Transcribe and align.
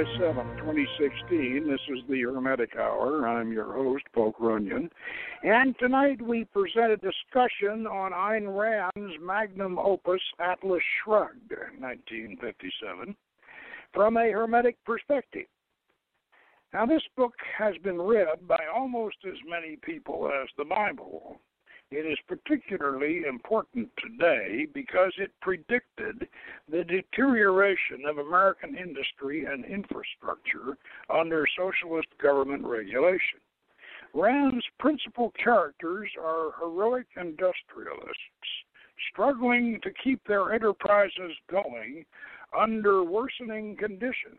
July 0.00 0.32
7th, 0.32 0.58
2016. 0.58 1.68
This 1.68 1.80
is 1.88 1.98
the 2.08 2.22
Hermetic 2.22 2.74
Hour. 2.76 3.28
I'm 3.28 3.52
your 3.52 3.74
host, 3.74 4.04
Poke 4.14 4.36
Runyon. 4.38 4.88
And 5.42 5.78
tonight 5.78 6.22
we 6.22 6.44
present 6.44 6.92
a 6.92 6.96
discussion 6.96 7.86
on 7.86 8.12
Ayn 8.12 8.46
Rand's 8.48 9.14
magnum 9.20 9.78
opus, 9.78 10.22
Atlas 10.38 10.82
Shrugged, 11.02 11.52
1957, 11.78 13.14
from 13.92 14.16
a 14.16 14.30
Hermetic 14.30 14.76
perspective. 14.86 15.46
Now, 16.72 16.86
this 16.86 17.02
book 17.16 17.34
has 17.58 17.74
been 17.82 18.00
read 18.00 18.46
by 18.48 18.60
almost 18.74 19.16
as 19.26 19.36
many 19.46 19.76
people 19.82 20.30
as 20.42 20.48
the 20.56 20.64
Bible. 20.64 21.40
It 21.92 22.06
is 22.06 22.18
particularly 22.28 23.24
important 23.28 23.90
today 23.98 24.68
because 24.72 25.12
it 25.18 25.32
predicted 25.40 26.28
the 26.68 26.84
deterioration 26.84 28.04
of 28.08 28.18
American 28.18 28.76
industry 28.76 29.44
and 29.46 29.64
infrastructure 29.64 30.78
under 31.12 31.48
socialist 31.58 32.06
government 32.22 32.64
regulation. 32.64 33.40
Rand's 34.14 34.64
principal 34.78 35.32
characters 35.42 36.08
are 36.16 36.52
heroic 36.60 37.08
industrialists 37.16 38.14
struggling 39.10 39.80
to 39.82 39.90
keep 40.04 40.24
their 40.28 40.52
enterprises 40.52 41.32
going 41.50 42.04
under 42.56 43.02
worsening 43.02 43.76
conditions 43.76 44.38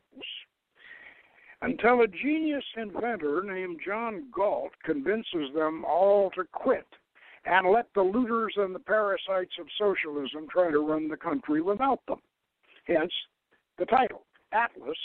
until 1.61 1.99
a 1.99 2.07
genius 2.07 2.63
inventor 2.77 3.43
named 3.43 3.81
John 3.85 4.29
Galt 4.33 4.71
convinces 4.85 5.53
them 5.53 5.83
all 5.83 6.31
to 6.31 6.45
quit 6.45 6.87
and 7.45 7.71
let 7.71 7.87
the 7.95 8.01
looters 8.01 8.53
and 8.57 8.73
the 8.73 8.79
parasites 8.79 9.53
of 9.59 9.67
socialism 9.79 10.47
try 10.49 10.69
to 10.69 10.79
run 10.79 11.07
the 11.07 11.17
country 11.17 11.61
without 11.61 11.99
them. 12.07 12.19
Hence, 12.85 13.11
the 13.77 13.85
title 13.85 14.25
Atlas, 14.51 14.97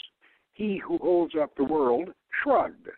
He 0.53 0.77
Who 0.85 0.97
Holds 0.97 1.33
Up 1.35 1.55
the 1.55 1.63
World, 1.63 2.09
Shrugged. 2.43 2.89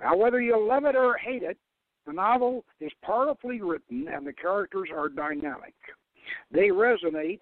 Now, 0.00 0.16
whether 0.16 0.40
you 0.40 0.58
love 0.58 0.84
it 0.84 0.96
or 0.96 1.16
hate 1.16 1.42
it, 1.42 1.58
the 2.06 2.12
novel 2.12 2.64
is 2.80 2.92
powerfully 3.02 3.60
written 3.60 4.06
and 4.08 4.26
the 4.26 4.32
characters 4.32 4.88
are 4.94 5.08
dynamic. 5.08 5.74
They 6.50 6.68
resonate 6.68 7.40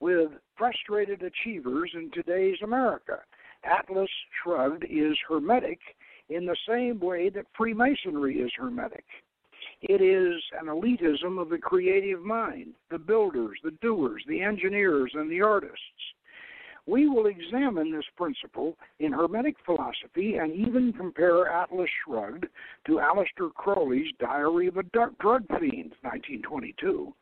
with 0.00 0.30
frustrated 0.56 1.22
achievers 1.22 1.90
in 1.94 2.10
today's 2.12 2.58
America. 2.62 3.20
Atlas 3.64 4.10
Shrugged 4.42 4.84
is 4.84 5.16
hermetic 5.28 5.80
in 6.28 6.44
the 6.44 6.56
same 6.68 7.00
way 7.00 7.30
that 7.30 7.46
Freemasonry 7.56 8.36
is 8.36 8.52
hermetic. 8.56 9.04
It 9.82 10.00
is 10.00 10.42
an 10.58 10.66
elitism 10.66 11.40
of 11.40 11.50
the 11.50 11.58
creative 11.58 12.22
mind, 12.22 12.74
the 12.90 12.98
builders, 12.98 13.58
the 13.62 13.72
doers, 13.82 14.22
the 14.26 14.40
engineers, 14.40 15.12
and 15.14 15.30
the 15.30 15.42
artists. 15.42 15.80
We 16.86 17.08
will 17.08 17.26
examine 17.26 17.90
this 17.90 18.04
principle 18.16 18.76
in 19.00 19.12
Hermetic 19.12 19.56
philosophy 19.66 20.36
and 20.36 20.54
even 20.54 20.92
compare 20.92 21.48
Atlas 21.48 21.90
Shrugged 22.04 22.46
to 22.86 22.92
Aleister 22.92 23.52
Crowley's 23.52 24.12
Diary 24.20 24.68
of 24.68 24.76
a 24.76 24.84
Drug 24.84 25.14
Fiend, 25.20 25.94
1922. 26.02 27.12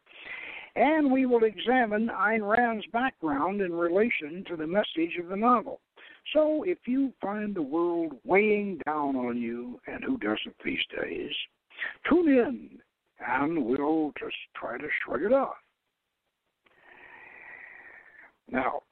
And 0.77 1.11
we 1.11 1.25
will 1.25 1.45
examine 1.45 2.09
Ayn 2.09 2.47
Rand's 2.47 2.87
background 2.93 3.63
in 3.63 3.73
relation 3.73 4.45
to 4.49 4.57
the 4.57 4.67
message 4.67 5.17
of 5.19 5.29
the 5.29 5.37
novel. 5.37 5.81
So 6.33 6.63
if 6.65 6.79
you 6.87 7.13
find 7.21 7.55
the 7.55 7.63
world 7.63 8.13
weighing 8.25 8.81
down 8.85 9.17
on 9.17 9.41
you, 9.41 9.81
and 9.87 10.05
who 10.05 10.19
doesn't 10.19 10.57
these 10.65 10.85
days, 11.01 11.33
Tune 12.09 12.29
in, 12.29 12.71
and 13.27 13.65
we'll 13.65 14.13
just 14.19 14.37
try 14.57 14.79
to 14.79 14.87
shrug 15.05 15.23
it 15.23 15.33
off. 15.33 15.57
Now, 18.51 18.83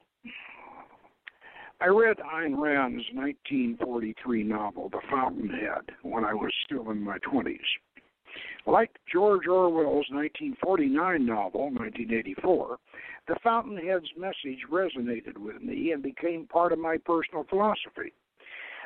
I 1.79 1.87
read 1.87 2.17
Ayn 2.17 2.57
Rand's 2.57 3.03
1943 3.13 4.43
novel, 4.43 4.89
The 4.89 5.01
Fountainhead, 5.11 5.91
when 6.01 6.23
I 6.23 6.33
was 6.33 6.51
still 6.65 6.89
in 6.91 7.01
my 7.01 7.17
20s. 7.19 7.57
Like 8.65 8.91
George 9.11 9.47
Orwell's 9.47 10.07
1949 10.09 11.25
novel, 11.25 11.65
1984, 11.71 12.77
The 13.27 13.35
Fountainhead's 13.43 14.09
message 14.17 14.59
resonated 14.71 15.37
with 15.37 15.61
me 15.61 15.91
and 15.91 16.01
became 16.01 16.47
part 16.47 16.71
of 16.71 16.79
my 16.79 16.97
personal 16.97 17.45
philosophy. 17.49 18.13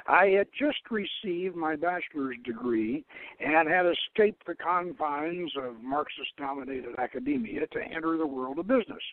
I 0.07 0.28
had 0.28 0.47
just 0.57 0.79
received 0.90 1.56
my 1.56 1.75
bachelor's 1.75 2.38
degree 2.45 3.03
and 3.40 3.68
had 3.68 3.85
escaped 3.85 4.45
the 4.47 4.56
confines 4.56 5.51
of 5.62 5.81
Marxist 5.84 6.29
dominated 6.38 6.95
academia 6.97 7.68
to 7.68 7.81
enter 7.84 8.17
the 8.17 8.28
world 8.28 8.59
of 8.59 8.67
business. 8.67 9.03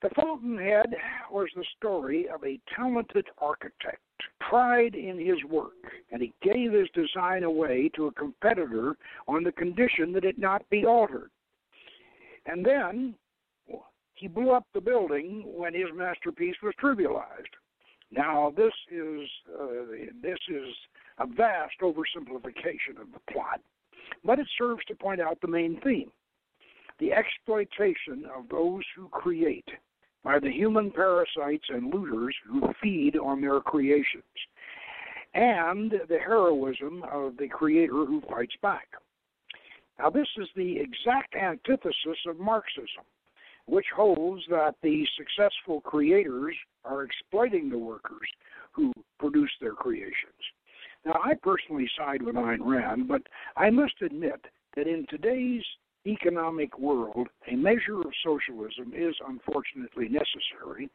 The 0.00 0.10
Fountainhead 0.16 0.96
was 1.30 1.48
the 1.54 1.64
story 1.76 2.28
of 2.28 2.42
a 2.44 2.58
talented 2.74 3.26
architect, 3.38 4.00
pride 4.40 4.94
in 4.94 5.18
his 5.18 5.44
work, 5.48 5.76
and 6.10 6.20
he 6.20 6.32
gave 6.42 6.72
his 6.72 6.88
design 6.94 7.44
away 7.44 7.90
to 7.94 8.06
a 8.06 8.12
competitor 8.12 8.96
on 9.28 9.44
the 9.44 9.52
condition 9.52 10.12
that 10.14 10.24
it 10.24 10.38
not 10.38 10.68
be 10.70 10.84
altered. 10.84 11.30
And 12.46 12.66
then 12.66 13.14
he 14.14 14.26
blew 14.26 14.50
up 14.50 14.66
the 14.74 14.80
building 14.80 15.44
when 15.46 15.74
his 15.74 15.88
masterpiece 15.94 16.56
was 16.62 16.74
trivialized. 16.82 17.54
Now, 18.14 18.52
this 18.54 18.72
is 18.90 19.28
uh, 19.58 19.86
this 20.22 20.38
is 20.48 20.74
a 21.18 21.26
vast 21.26 21.74
oversimplification 21.80 23.00
of 23.00 23.10
the 23.12 23.32
plot, 23.32 23.60
but 24.22 24.38
it 24.38 24.46
serves 24.58 24.84
to 24.86 24.94
point 24.94 25.20
out 25.20 25.40
the 25.40 25.48
main 25.48 25.80
theme: 25.82 26.12
the 26.98 27.12
exploitation 27.12 28.26
of 28.36 28.48
those 28.50 28.82
who 28.94 29.08
create 29.08 29.68
by 30.22 30.38
the 30.38 30.50
human 30.50 30.90
parasites 30.90 31.64
and 31.70 31.92
looters 31.92 32.34
who 32.46 32.72
feed 32.82 33.16
on 33.16 33.40
their 33.40 33.60
creations, 33.60 34.22
and 35.32 35.90
the 35.90 36.18
heroism 36.18 37.02
of 37.10 37.38
the 37.38 37.48
creator 37.48 38.04
who 38.04 38.20
fights 38.30 38.54
back. 38.60 38.88
Now, 39.98 40.10
this 40.10 40.28
is 40.36 40.48
the 40.54 40.78
exact 40.78 41.34
antithesis 41.34 42.18
of 42.26 42.38
Marxism 42.38 43.04
which 43.66 43.86
holds 43.94 44.42
that 44.50 44.74
the 44.82 45.06
successful 45.16 45.80
creators 45.80 46.54
are 46.84 47.02
exploiting 47.02 47.68
the 47.68 47.78
workers 47.78 48.28
who 48.72 48.92
produce 49.18 49.50
their 49.60 49.72
creations. 49.72 50.14
Now, 51.04 51.20
I 51.24 51.34
personally 51.34 51.88
side 51.96 52.22
with 52.22 52.36
Ayn 52.36 52.60
Rand, 52.60 53.08
but 53.08 53.22
I 53.56 53.70
must 53.70 53.94
admit 54.02 54.40
that 54.76 54.86
in 54.86 55.06
today's 55.08 55.62
economic 56.06 56.78
world, 56.78 57.28
a 57.50 57.54
measure 57.54 58.00
of 58.00 58.12
socialism 58.24 58.92
is 58.94 59.14
unfortunately 59.28 60.08
necessary, 60.08 60.90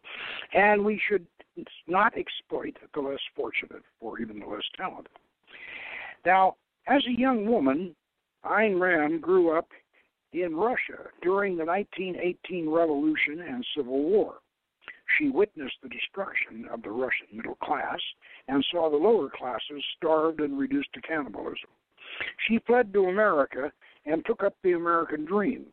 and 0.53 0.83
we 0.83 1.01
should 1.07 1.25
not 1.87 2.13
exploit 2.17 2.77
the 2.93 3.01
less 3.01 3.19
fortunate 3.35 3.83
or 3.99 4.19
even 4.19 4.39
the 4.39 4.45
less 4.45 4.63
talented. 4.75 5.11
Now, 6.25 6.55
as 6.87 7.03
a 7.07 7.19
young 7.19 7.45
woman, 7.45 7.95
Ayn 8.45 8.79
Rand 8.79 9.21
grew 9.21 9.57
up 9.57 9.69
in 10.43 10.55
Russia 10.55 11.09
during 11.21 11.57
the 11.57 11.65
1918 11.65 12.69
Revolution 12.69 13.41
and 13.41 13.65
Civil 13.75 14.03
War. 14.03 14.35
She 15.17 15.29
witnessed 15.29 15.77
the 15.81 15.89
destruction 15.89 16.67
of 16.71 16.83
the 16.83 16.91
Russian 16.91 17.27
middle 17.31 17.55
class 17.55 17.99
and 18.47 18.65
saw 18.71 18.89
the 18.89 18.97
lower 18.97 19.29
classes 19.29 19.83
starved 19.95 20.41
and 20.41 20.59
reduced 20.59 20.91
to 20.93 21.01
cannibalism. 21.01 21.69
She 22.47 22.59
fled 22.59 22.93
to 22.93 23.05
America 23.05 23.71
and 24.05 24.25
took 24.25 24.43
up 24.43 24.55
the 24.63 24.73
American 24.73 25.25
dream. 25.25 25.67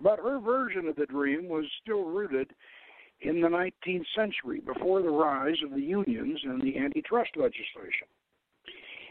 But 0.00 0.18
her 0.20 0.40
version 0.40 0.88
of 0.88 0.96
the 0.96 1.06
dream 1.06 1.48
was 1.48 1.64
still 1.82 2.04
rooted 2.04 2.50
in 3.20 3.40
the 3.40 3.48
19th 3.48 4.06
century 4.16 4.60
before 4.60 5.02
the 5.02 5.10
rise 5.10 5.62
of 5.62 5.70
the 5.70 5.80
unions 5.80 6.40
and 6.44 6.60
the 6.60 6.76
antitrust 6.76 7.36
legislation. 7.36 8.08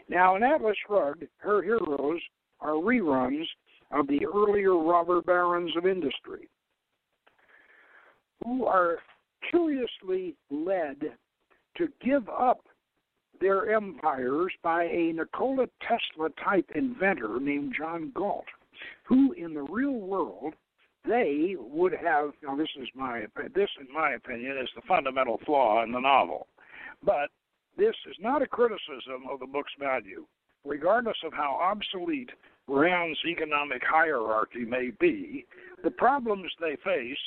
Now, 0.08 0.36
in 0.36 0.42
Atlas 0.42 0.76
Shrugged, 0.86 1.26
her 1.38 1.62
heroes 1.62 2.20
are 2.60 2.74
reruns 2.74 3.46
of 3.92 4.06
the 4.08 4.26
earlier 4.26 4.76
robber 4.76 5.20
barons 5.22 5.76
of 5.76 5.86
industry, 5.86 6.48
who 8.44 8.64
are 8.64 8.98
curiously 9.50 10.34
led 10.50 10.96
to 11.76 11.88
give 12.04 12.28
up 12.28 12.64
their 13.40 13.74
empires 13.74 14.52
by 14.62 14.84
a 14.84 15.12
Nikola 15.12 15.66
Tesla 15.80 16.28
type 16.44 16.70
inventor 16.74 17.40
named 17.40 17.74
John 17.76 18.12
Galt, 18.14 18.44
who 19.04 19.32
in 19.32 19.54
the 19.54 19.62
real 19.62 19.92
world 19.92 20.54
they 21.04 21.56
would 21.58 21.92
have 21.92 22.30
now 22.42 22.56
this 22.56 22.68
is 22.80 22.88
my 22.94 23.24
this 23.54 23.70
in 23.80 23.92
my 23.92 24.12
opinion 24.12 24.56
is 24.58 24.68
the 24.76 24.82
fundamental 24.86 25.40
flaw 25.44 25.82
in 25.82 25.92
the 25.92 25.98
novel. 25.98 26.46
But 27.04 27.30
this 27.76 27.94
is 28.08 28.16
not 28.20 28.42
a 28.42 28.46
criticism 28.46 29.24
of 29.30 29.40
the 29.40 29.46
book's 29.46 29.72
value. 29.78 30.24
Regardless 30.64 31.16
of 31.24 31.32
how 31.32 31.58
obsolete 31.60 32.30
Rand's 32.68 33.18
economic 33.26 33.82
hierarchy 33.84 34.64
may 34.64 34.90
be, 35.00 35.44
the 35.82 35.90
problems 35.90 36.50
they 36.60 36.76
face, 36.84 37.18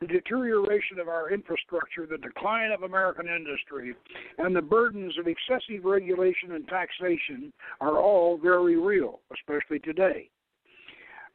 the 0.00 0.06
deterioration 0.06 0.98
of 1.00 1.08
our 1.08 1.30
infrastructure, 1.30 2.06
the 2.06 2.18
decline 2.18 2.70
of 2.70 2.82
American 2.82 3.26
industry, 3.28 3.94
and 4.38 4.54
the 4.54 4.62
burdens 4.62 5.18
of 5.18 5.26
excessive 5.26 5.84
regulation 5.84 6.52
and 6.52 6.66
taxation 6.68 7.52
are 7.80 7.98
all 7.98 8.38
very 8.38 8.76
real, 8.76 9.20
especially 9.32 9.78
today. 9.78 10.28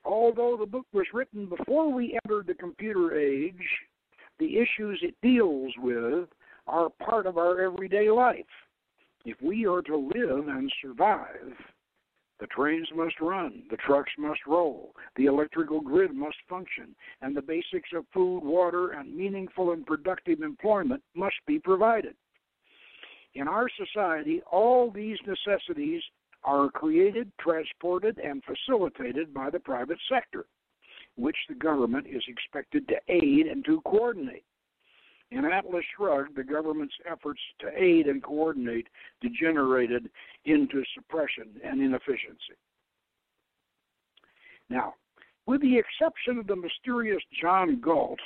Although 0.06 0.58
the 0.60 0.66
book 0.66 0.86
was 0.94 1.08
written 1.14 1.48
before 1.48 1.92
we 1.92 2.18
entered 2.24 2.48
the 2.48 2.54
computer 2.54 3.18
age, 3.20 3.56
the 4.40 4.58
issues 4.58 5.00
it 5.02 5.16
deals 5.22 5.74
with 5.80 6.30
are 6.68 6.90
part 7.04 7.26
of 7.26 7.38
our 7.38 7.60
everyday 7.60 8.10
life. 8.10 8.46
If 9.26 9.42
we 9.42 9.66
are 9.66 9.82
to 9.82 9.98
live 9.98 10.48
and 10.48 10.72
survive, 10.82 11.54
the 12.39 12.47
trains 12.47 12.88
must 12.95 13.19
run, 13.19 13.63
the 13.69 13.77
trucks 13.77 14.12
must 14.18 14.39
roll, 14.47 14.95
the 15.15 15.25
electrical 15.25 15.81
grid 15.81 16.13
must 16.13 16.38
function, 16.47 16.95
and 17.21 17.36
the 17.36 17.41
basics 17.41 17.89
of 17.94 18.06
food, 18.13 18.39
water, 18.39 18.91
and 18.91 19.15
meaningful 19.15 19.71
and 19.71 19.86
productive 19.86 20.41
employment 20.41 21.03
must 21.15 21.36
be 21.45 21.59
provided. 21.59 22.15
In 23.36 23.47
our 23.47 23.68
society, 23.69 24.41
all 24.51 24.89
these 24.89 25.18
necessities 25.27 26.01
are 26.44 26.69
created, 26.69 27.31
transported, 27.39 28.18
and 28.19 28.41
facilitated 28.44 29.33
by 29.33 29.50
the 29.50 29.59
private 29.59 30.00
sector, 30.09 30.45
which 31.15 31.38
the 31.47 31.56
government 31.56 32.07
is 32.07 32.24
expected 32.27 32.88
to 32.88 32.95
aid 33.09 33.47
and 33.47 33.65
to 33.65 33.81
coordinate. 33.81 34.45
In 35.31 35.46
Atlas 35.46 35.86
Shrugged, 35.96 36.36
the 36.36 36.44
government's 36.44 36.96
efforts 37.10 37.42
to 37.60 37.68
aid 37.76 38.08
and 38.08 38.22
coordinate 38.24 38.88
degenerated 39.22 40.10
into 40.46 40.84
suppression 40.96 41.60
and 41.64 41.81
inefficiency. 41.81 42.58
Now, 44.70 44.96
with 45.46 45.62
the 45.62 45.78
exception 45.78 46.40
of 46.40 46.48
the 46.48 46.56
mysterious 46.56 47.22
John 47.40 47.80
Galt 47.80 48.20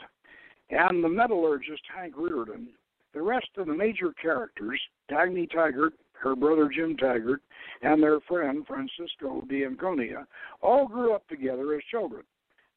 and 0.70 1.04
the 1.04 1.10
metallurgist 1.10 1.84
Hank 1.94 2.16
Rearden, 2.16 2.68
the 3.14 3.22
rest 3.22 3.50
of 3.58 3.68
the 3.68 3.74
major 3.74 4.14
characters, 4.22 4.82
Dagny 5.10 5.50
Taggart, 5.50 5.94
her 6.14 6.36
brother 6.36 6.70
Jim 6.70 6.96
Taggart, 6.98 7.42
and 7.82 8.02
their 8.02 8.20
friend 8.22 8.66
Francisco 8.66 9.42
D'Anconia, 9.50 10.26
all 10.62 10.88
grew 10.88 11.14
up 11.14 11.28
together 11.28 11.76
as 11.76 11.84
children. 11.92 12.24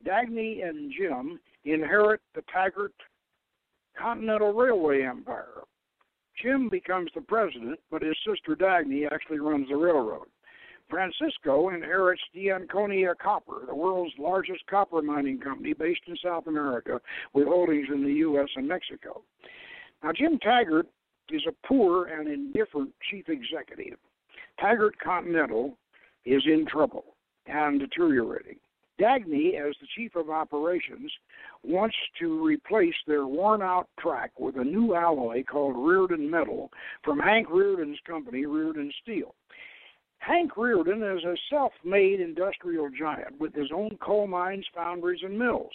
Dagny 0.04 0.62
and 0.68 0.92
Jim 0.92 1.40
inherit 1.64 2.20
the 2.34 2.42
Taggart 2.52 2.92
Continental 3.98 4.52
Railway 4.52 5.02
empire. 5.02 5.62
Jim 6.42 6.68
becomes 6.68 7.10
the 7.14 7.22
president, 7.22 7.80
but 7.90 8.02
his 8.02 8.16
sister 8.26 8.54
Dagny 8.54 9.10
actually 9.10 9.38
runs 9.38 9.68
the 9.68 9.76
railroad. 9.76 10.26
Francisco 10.88 11.70
inherits 11.70 12.22
D'Anconia 12.34 13.14
Copper, 13.20 13.64
the 13.66 13.74
world's 13.74 14.14
largest 14.18 14.64
copper 14.68 15.02
mining 15.02 15.40
company 15.40 15.72
based 15.72 16.02
in 16.06 16.16
South 16.22 16.46
America 16.46 17.00
with 17.32 17.48
holdings 17.48 17.88
in 17.92 18.04
the 18.04 18.12
U.S. 18.12 18.48
and 18.54 18.68
Mexico. 18.68 19.22
Now, 20.02 20.12
Jim 20.12 20.38
Taggart 20.38 20.86
is 21.30 21.42
a 21.48 21.66
poor 21.66 22.06
and 22.06 22.28
indifferent 22.28 22.90
chief 23.10 23.28
executive. 23.28 23.98
Taggart 24.60 24.94
Continental 25.02 25.76
is 26.24 26.42
in 26.46 26.66
trouble 26.66 27.16
and 27.46 27.80
deteriorating. 27.80 28.58
Dagny, 29.00 29.54
as 29.60 29.74
the 29.80 29.86
chief 29.94 30.16
of 30.16 30.30
operations, 30.30 31.12
wants 31.62 31.96
to 32.18 32.44
replace 32.44 32.94
their 33.06 33.26
worn 33.26 33.62
out 33.62 33.88
track 33.98 34.32
with 34.38 34.56
a 34.56 34.64
new 34.64 34.94
alloy 34.94 35.44
called 35.44 35.76
Rearden 35.76 36.30
Metal 36.30 36.70
from 37.04 37.18
Hank 37.18 37.48
Rearden's 37.48 38.00
company, 38.06 38.44
Rearden 38.44 38.90
Steel. 39.02 39.34
Hank 40.18 40.52
Rearden 40.54 41.16
is 41.16 41.24
a 41.24 41.36
self 41.50 41.72
made 41.84 42.20
industrial 42.20 42.88
giant 42.90 43.38
with 43.38 43.54
his 43.54 43.70
own 43.72 43.96
coal 44.00 44.26
mines, 44.26 44.66
foundries, 44.74 45.20
and 45.22 45.38
mills. 45.38 45.72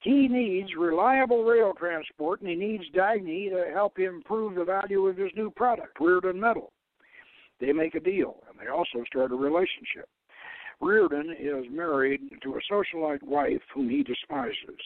He 0.00 0.28
needs 0.28 0.70
reliable 0.78 1.44
rail 1.44 1.74
transport 1.74 2.40
and 2.40 2.48
he 2.48 2.56
needs 2.56 2.84
Dagny 2.94 3.50
to 3.50 3.70
help 3.72 3.98
him 3.98 4.22
prove 4.24 4.54
the 4.54 4.64
value 4.64 5.06
of 5.06 5.16
his 5.16 5.30
new 5.36 5.50
product, 5.50 5.98
Rearden 5.98 6.36
Metal. 6.36 6.72
They 7.60 7.72
make 7.72 7.94
a 7.94 8.00
deal 8.00 8.42
and 8.48 8.58
they 8.58 8.70
also 8.70 9.04
start 9.06 9.30
a 9.30 9.36
relationship. 9.36 10.08
Rearden 10.82 11.34
is 11.38 11.66
married 11.70 12.20
to 12.42 12.54
a 12.54 12.72
socialite 12.72 13.22
wife 13.22 13.62
whom 13.74 13.88
he 13.90 14.02
despises. 14.02 14.78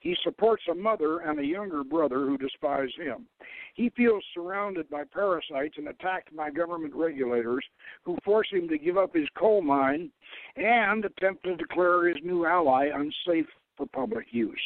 He 0.00 0.16
supports 0.24 0.64
a 0.70 0.74
mother 0.74 1.20
and 1.20 1.38
a 1.38 1.46
younger 1.46 1.84
brother 1.84 2.26
who 2.26 2.36
despise 2.36 2.90
him. 2.96 3.26
He 3.74 3.90
feels 3.90 4.24
surrounded 4.34 4.90
by 4.90 5.04
parasites 5.04 5.78
and 5.78 5.88
attacked 5.88 6.34
by 6.36 6.50
government 6.50 6.94
regulators 6.94 7.64
who 8.02 8.18
force 8.24 8.48
him 8.50 8.68
to 8.68 8.78
give 8.78 8.96
up 8.96 9.14
his 9.14 9.28
coal 9.36 9.62
mine 9.62 10.10
and 10.56 11.04
attempt 11.04 11.44
to 11.44 11.56
declare 11.56 12.08
his 12.08 12.18
new 12.24 12.46
ally 12.46 12.88
unsafe 12.92 13.46
for 13.76 13.86
public 13.86 14.26
use. 14.30 14.60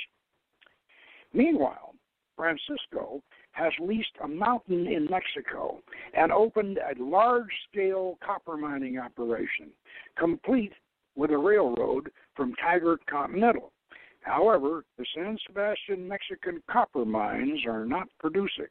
Meanwhile, 1.33 1.95
Francisco 2.35 3.23
has 3.57 3.73
leased 3.81 4.17
a 4.23 4.29
mountain 4.29 4.87
in 4.87 5.09
Mexico 5.11 5.81
and 6.13 6.31
opened 6.31 6.79
a 6.79 7.03
large 7.03 7.51
scale 7.71 8.19
copper 8.25 8.57
mining 8.57 8.99
operation, 8.99 9.71
complete 10.19 10.73
with 11.15 11.31
a 11.31 11.39
railroad 11.39 12.11
from 12.35 12.55
Taggart 12.63 13.01
Continental. 13.07 13.73
However, 14.21 14.85
the 14.99 15.07
San 15.15 15.39
Sebastian 15.47 16.07
Mexican 16.07 16.63
copper 16.71 17.07
mines 17.07 17.61
are 17.67 17.87
not 17.87 18.09
producing. 18.21 18.67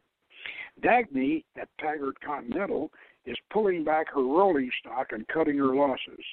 Dagny 0.83 1.43
at 1.59 1.69
Taggart 1.79 2.19
Continental 2.23 2.91
is 3.25 3.37
pulling 3.51 3.83
back 3.83 4.07
her 4.13 4.21
rolling 4.21 4.69
stock 4.81 5.07
and 5.11 5.27
cutting 5.29 5.57
her 5.57 5.73
losses. 5.73 6.23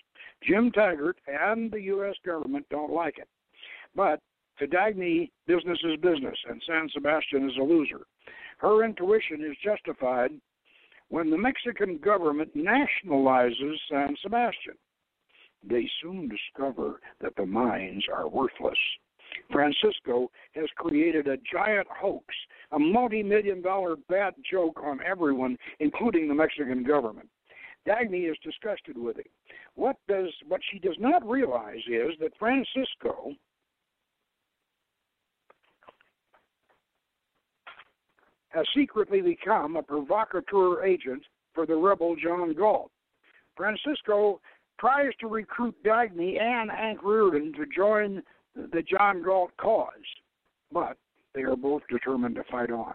Jim 0.47 0.71
Taggart 0.73 1.17
and 1.27 1.71
the 1.71 1.81
U.S. 1.83 2.17
government 2.27 2.67
don't 2.69 2.93
like 2.93 3.17
it. 3.17 3.29
But 3.95 4.21
to 4.59 4.67
Dagny, 4.67 5.31
business 5.47 5.79
is 5.85 5.99
business, 6.03 6.37
and 6.51 6.61
San 6.67 6.89
Sebastian 6.93 7.49
is 7.49 7.57
a 7.59 7.63
loser. 7.63 8.03
Her 8.63 8.85
intuition 8.85 9.43
is 9.43 9.57
justified 9.63 10.31
when 11.09 11.31
the 11.31 11.37
Mexican 11.37 11.99
government 11.99 12.57
nationalizes 12.57 13.75
San 13.91 14.15
Sebastian. 14.23 14.79
They 15.69 15.91
soon 16.01 16.29
discover 16.29 17.01
that 17.21 17.35
the 17.37 17.45
mines 17.45 18.05
are 18.13 18.29
worthless. 18.29 18.79
Francisco 19.51 20.31
has 20.55 20.67
created 20.77 21.27
a 21.27 21.39
giant 21.53 21.89
hoax, 21.91 22.25
a 22.71 22.79
multi 22.79 23.23
million 23.23 23.63
dollar 23.63 23.97
bad 24.09 24.35
joke 24.49 24.81
on 24.81 25.01
everyone, 25.05 25.57
including 25.81 26.29
the 26.29 26.35
Mexican 26.35 26.85
government. 26.85 27.29
Dagny 27.87 28.31
is 28.31 28.39
disgusted 28.45 28.97
with 28.97 29.17
him. 29.17 29.25
What 29.75 29.97
does 30.07 30.33
what 30.47 30.61
she 30.71 30.79
does 30.79 30.97
not 31.01 31.29
realize 31.29 31.83
is 31.89 32.13
that 32.21 32.39
Francisco 32.39 33.33
has 38.53 38.67
secretly 38.77 39.21
become 39.21 39.77
a 39.77 39.83
provocateur 39.83 40.83
agent 40.85 41.23
for 41.55 41.67
the 41.67 41.75
rebel 41.75 42.17
John 42.17 42.55
Galt. 42.55 42.91
Francisco 43.57 44.41
tries 44.79 45.13
to 45.21 45.27
recruit 45.27 45.75
Dagny 45.85 46.41
and 46.41 46.71
Hank 46.71 47.01
Rearden 47.03 47.55
to 47.57 47.65
join 47.75 48.23
the 48.55 48.83
John 48.83 49.23
Galt 49.23 49.51
cause, 49.57 49.89
but 50.71 50.97
they 51.35 51.43
are 51.43 51.57
both 51.57 51.83
determined 51.89 52.35
to 52.37 52.45
fight 52.51 52.71
on. 52.71 52.95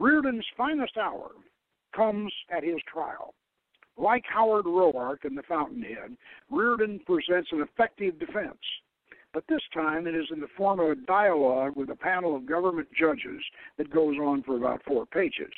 Rearden's 0.00 0.46
finest 0.56 0.96
hour 0.96 1.30
comes 1.94 2.32
at 2.50 2.64
his 2.64 2.78
trial. 2.92 3.34
Like 3.96 4.24
Howard 4.32 4.64
Roark 4.64 5.24
in 5.24 5.34
The 5.34 5.42
Fountainhead, 5.42 6.16
Rearden 6.50 7.04
presents 7.04 7.50
an 7.52 7.60
effective 7.60 8.18
defense 8.18 8.56
but 9.32 9.44
this 9.48 9.62
time 9.72 10.06
it 10.06 10.14
is 10.14 10.26
in 10.32 10.40
the 10.40 10.48
form 10.56 10.80
of 10.80 10.90
a 10.90 10.94
dialogue 10.94 11.76
with 11.76 11.90
a 11.90 11.96
panel 11.96 12.34
of 12.34 12.46
government 12.46 12.88
judges 12.98 13.42
that 13.78 13.90
goes 13.90 14.16
on 14.18 14.42
for 14.42 14.56
about 14.56 14.82
four 14.86 15.06
pages. 15.06 15.52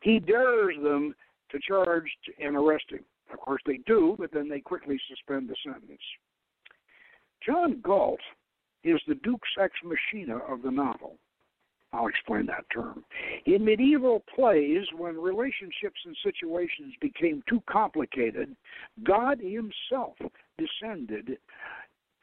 He 0.00 0.18
dares 0.18 0.76
them 0.82 1.14
to 1.50 1.58
charge 1.66 2.08
and 2.40 2.56
arrest 2.56 2.84
him. 2.90 3.04
Of 3.32 3.40
course, 3.40 3.62
they 3.66 3.78
do, 3.86 4.16
but 4.18 4.32
then 4.32 4.48
they 4.48 4.60
quickly 4.60 4.98
suspend 5.08 5.48
the 5.48 5.56
sentence. 5.64 6.00
John 7.44 7.80
Galt 7.82 8.20
is 8.84 9.00
the 9.06 9.14
Deus 9.16 9.38
ex 9.60 9.74
machina 9.84 10.38
of 10.38 10.62
the 10.62 10.70
novel. 10.70 11.18
I'll 11.92 12.06
explain 12.08 12.44
that 12.46 12.66
term. 12.72 13.02
In 13.46 13.64
medieval 13.64 14.22
plays, 14.34 14.84
when 14.96 15.16
relationships 15.16 16.00
and 16.04 16.14
situations 16.22 16.92
became 17.00 17.42
too 17.48 17.62
complicated, 17.68 18.54
God 19.04 19.40
Himself 19.40 20.16
descended 20.58 21.38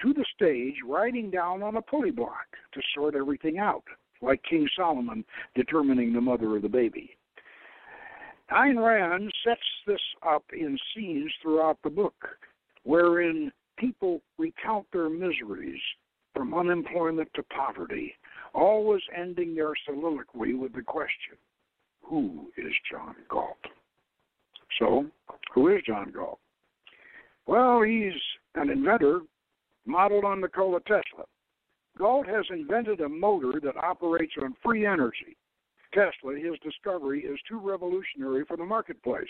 to 0.02 0.14
the 0.14 0.26
stage 0.36 0.76
riding 0.86 1.30
down 1.30 1.64
on 1.64 1.78
a 1.78 1.82
pulley 1.82 2.12
block 2.12 2.46
to 2.74 2.82
sort 2.94 3.16
everything 3.16 3.58
out, 3.58 3.84
like 4.22 4.42
King 4.50 4.68
Solomon 4.76 5.24
determining 5.56 6.14
the 6.14 6.22
mother 6.22 6.56
of 6.56 6.62
the 6.62 6.70
baby. 6.70 7.18
Ayn 8.52 8.84
Rand 8.84 9.32
sets 9.44 9.62
this 9.88 10.02
up 10.28 10.44
in 10.54 10.78
scenes 10.94 11.32
throughout 11.42 11.78
the 11.84 11.90
book, 11.90 12.28
wherein 12.84 13.52
people 13.78 14.22
recount 14.38 14.86
their 14.94 15.10
miseries 15.10 15.82
from 16.34 16.54
unemployment 16.54 17.30
to 17.34 17.44
poverty, 17.44 18.14
always 18.54 19.02
ending 19.18 19.56
their 19.56 19.74
soliloquy 19.86 20.54
with 20.54 20.74
the 20.74 20.82
question, 20.82 21.38
Who 22.04 22.52
is 22.58 22.74
John 22.92 23.16
Galt? 23.30 23.58
So, 24.80 25.06
who 25.54 25.70
is 25.70 25.82
John 25.88 26.12
Galt? 26.12 26.40
Well, 27.48 27.82
he's 27.82 28.14
an 28.56 28.70
inventor 28.70 29.22
modeled 29.86 30.26
on 30.26 30.42
Nikola 30.42 30.80
Tesla. 30.82 31.26
Galt 31.98 32.28
has 32.28 32.46
invented 32.50 33.02
a 33.02 33.10
motor 33.10 33.60
that 33.62 33.78
operates 33.78 34.34
on 34.42 34.56
free 34.64 34.86
energy. 34.86 35.38
Tesla, 35.94 36.36
his 36.36 36.60
discovery, 36.62 37.22
is 37.22 37.40
too 37.48 37.60
revolutionary 37.60 38.44
for 38.46 38.58
the 38.58 38.66
marketplace. 38.66 39.26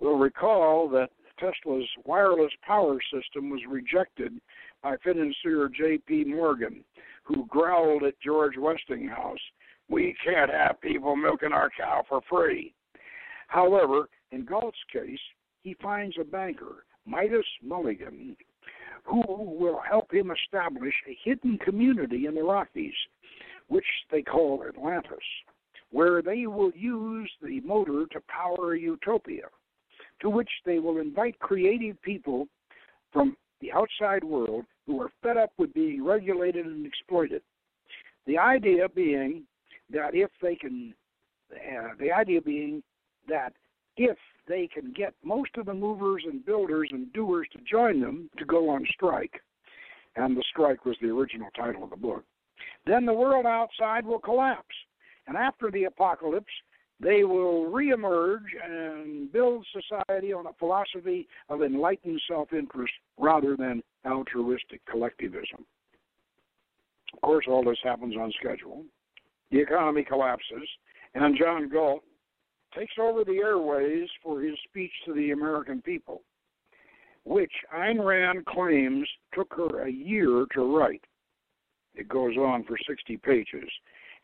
We'll 0.00 0.18
recall 0.18 0.88
that 0.90 1.10
Tesla's 1.38 1.88
wireless 2.04 2.52
power 2.66 2.98
system 3.12 3.50
was 3.50 3.60
rejected 3.68 4.40
by 4.82 4.96
financier 5.04 5.68
J.P. 5.68 6.24
Morgan, 6.24 6.84
who 7.22 7.46
growled 7.46 8.02
at 8.02 8.20
George 8.20 8.56
Westinghouse, 8.58 9.38
We 9.88 10.14
can't 10.24 10.50
have 10.50 10.80
people 10.80 11.16
milking 11.16 11.52
our 11.52 11.70
cow 11.70 12.04
for 12.08 12.20
free. 12.28 12.74
However, 13.46 14.08
in 14.32 14.44
Galt's 14.44 14.76
case, 14.92 15.18
he 15.62 15.74
finds 15.82 16.16
a 16.20 16.24
banker, 16.24 16.84
Midas 17.06 17.46
Mulligan, 17.62 18.36
who 19.08 19.22
will 19.26 19.80
help 19.88 20.12
him 20.12 20.30
establish 20.30 20.94
a 21.08 21.16
hidden 21.24 21.58
community 21.58 22.26
in 22.26 22.34
the 22.34 22.42
Rockies, 22.42 22.94
which 23.68 23.86
they 24.10 24.22
call 24.22 24.64
Atlantis, 24.68 25.18
where 25.90 26.20
they 26.20 26.46
will 26.46 26.72
use 26.74 27.30
the 27.42 27.60
motor 27.60 28.06
to 28.12 28.20
power 28.28 28.74
a 28.74 28.80
utopia, 28.80 29.46
to 30.20 30.28
which 30.28 30.50
they 30.66 30.78
will 30.78 30.98
invite 30.98 31.38
creative 31.38 32.00
people 32.02 32.48
from 33.12 33.36
the 33.60 33.72
outside 33.72 34.22
world 34.22 34.64
who 34.86 35.00
are 35.00 35.10
fed 35.22 35.36
up 35.36 35.52
with 35.58 35.72
being 35.72 36.04
regulated 36.04 36.66
and 36.66 36.86
exploited. 36.86 37.42
The 38.26 38.38
idea 38.38 38.88
being 38.88 39.44
that 39.90 40.14
if 40.14 40.30
they 40.42 40.54
can, 40.54 40.94
uh, 41.52 41.94
the 41.98 42.12
idea 42.12 42.42
being 42.42 42.82
that 43.26 43.54
if 43.98 44.16
they 44.46 44.66
can 44.66 44.92
get 44.92 45.12
most 45.22 45.50
of 45.56 45.66
the 45.66 45.74
movers 45.74 46.22
and 46.24 46.44
builders 46.46 46.88
and 46.92 47.12
doers 47.12 47.48
to 47.52 47.58
join 47.70 48.00
them 48.00 48.30
to 48.38 48.44
go 48.44 48.70
on 48.70 48.86
strike, 48.94 49.42
and 50.16 50.36
the 50.36 50.44
strike 50.50 50.84
was 50.84 50.96
the 51.02 51.10
original 51.10 51.48
title 51.56 51.84
of 51.84 51.90
the 51.90 51.96
book, 51.96 52.24
then 52.86 53.04
the 53.04 53.12
world 53.12 53.44
outside 53.44 54.06
will 54.06 54.18
collapse. 54.18 54.74
And 55.26 55.36
after 55.36 55.70
the 55.70 55.84
apocalypse, 55.84 56.52
they 57.00 57.24
will 57.24 57.70
reemerge 57.70 58.46
and 58.64 59.30
build 59.30 59.66
society 59.72 60.32
on 60.32 60.46
a 60.46 60.52
philosophy 60.58 61.28
of 61.48 61.62
enlightened 61.62 62.20
self 62.28 62.52
interest 62.52 62.94
rather 63.18 63.56
than 63.56 63.82
altruistic 64.06 64.80
collectivism. 64.86 65.66
Of 67.14 67.20
course, 67.20 67.46
all 67.48 67.64
this 67.64 67.78
happens 67.84 68.16
on 68.16 68.32
schedule. 68.38 68.84
The 69.50 69.60
economy 69.60 70.04
collapses, 70.04 70.68
and 71.14 71.38
John 71.38 71.68
Galt 71.68 72.02
takes 72.78 72.94
over 73.00 73.24
the 73.24 73.38
airways 73.38 74.08
for 74.22 74.40
his 74.40 74.56
speech 74.68 74.92
to 75.04 75.12
the 75.14 75.32
American 75.32 75.82
people, 75.82 76.22
which 77.24 77.52
Ayn 77.74 78.04
Rand 78.04 78.46
claims 78.46 79.08
took 79.34 79.52
her 79.54 79.82
a 79.82 79.90
year 79.90 80.46
to 80.54 80.76
write. 80.76 81.04
It 81.94 82.08
goes 82.08 82.36
on 82.36 82.64
for 82.64 82.76
60 82.86 83.16
pages, 83.18 83.68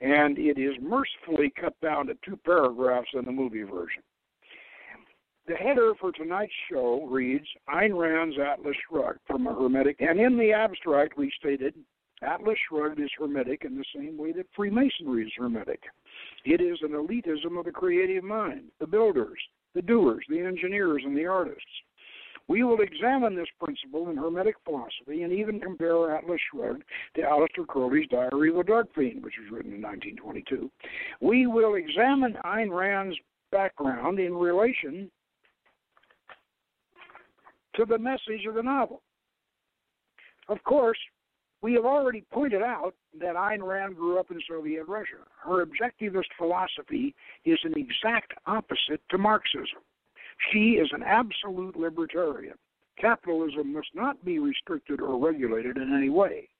and 0.01 0.39
it 0.39 0.59
is 0.59 0.75
mercifully 0.81 1.53
cut 1.61 1.75
down 1.81 2.07
to 2.07 2.15
two 2.25 2.39
paragraphs 2.45 3.09
in 3.15 3.25
the 3.25 3.33
movie 3.33 3.63
version. 3.63 4.03
The 5.47 5.55
header 5.55 5.93
for 6.01 6.13
tonight's 6.13 6.53
show 6.71 7.07
reads 7.11 7.47
Ayn 7.69 7.99
Rand's 7.99 8.37
Atlas 8.39 8.77
Shrugged 8.89 9.19
from 9.27 9.47
a 9.47 9.55
Hermetic, 9.55 10.01
and 10.01 10.19
in 10.19 10.39
the 10.39 10.53
abstract 10.53 11.19
we 11.19 11.31
stated 11.39 11.75
Atlas 12.25 12.57
Shrugged 12.69 13.01
is 13.01 13.11
Hermetic 13.19 13.65
in 13.65 13.77
the 13.77 13.85
same 13.95 14.17
way 14.17 14.33
that 14.33 14.47
Freemasonry 14.57 15.25
is 15.25 15.33
Hermetic. 15.37 15.83
It 16.45 16.61
is 16.61 16.79
an 16.83 16.91
elitism 16.91 17.59
of 17.59 17.65
the 17.65 17.73
creative 17.73 18.25
mind, 18.25 18.65
the 18.81 18.87
builders, 18.87 19.39
the 19.75 19.83
doers, 19.83 20.25
the 20.29 20.41
engineers, 20.41 21.03
and 21.05 21.17
the 21.17 21.27
artists. 21.27 21.63
We 22.47 22.63
will 22.63 22.81
examine 22.81 23.35
this 23.35 23.49
principle 23.59 24.11
in 24.11 24.17
Hermetic 24.17 24.57
philosophy 24.65 25.23
and 25.23 25.33
even 25.33 25.61
compare 25.61 26.15
Atlas 26.15 26.41
Shrugged 26.53 26.83
to 27.17 27.23
Aleister 27.23 27.67
Crowley's 27.67 28.09
Diary 28.09 28.51
of 28.51 28.59
a 28.59 28.65
Dark 28.65 28.95
Fiend, 28.95 29.25
which 29.25 29.35
was 29.41 29.51
written 29.51 29.73
in 29.73 29.81
1922. 29.81 30.71
We 31.21 31.47
will 31.47 31.75
examine 31.75 32.37
Ayn 32.45 32.71
Rand's 32.71 33.17
background 33.51 34.19
in 34.19 34.35
relation 34.35 35.11
to 37.77 37.85
the 37.87 37.99
message 37.99 38.47
of 38.47 38.55
the 38.55 38.63
novel. 38.63 39.01
Of 40.49 40.63
course, 40.65 40.99
we 41.65 41.73
have 41.73 41.87
already 41.87 42.23
pointed 42.31 42.61
out 42.61 42.95
that 43.19 43.37
Ayn 43.37 43.67
Rand 43.67 43.97
grew 43.97 44.19
up 44.19 44.31
in 44.31 44.39
Soviet 44.47 44.85
Russia. 44.87 45.25
Her 45.43 45.65
objectivist 45.65 46.29
philosophy 46.37 47.15
is 47.47 47.59
an 47.65 47.73
exact 47.75 48.35
opposite 48.45 49.01
to 49.09 49.17
Marxism. 49.17 49.81
She 50.53 50.73
is 50.73 50.91
an 50.93 51.03
absolute 51.03 51.75
libertarian. 51.75 52.57
Capitalism 53.01 53.73
must 53.73 53.89
not 53.95 54.23
be 54.27 54.39
restricted 54.39 55.01
or 55.01 55.19
regulated 55.19 55.79
in 55.79 55.97
any 55.97 56.11
way. 56.11 56.51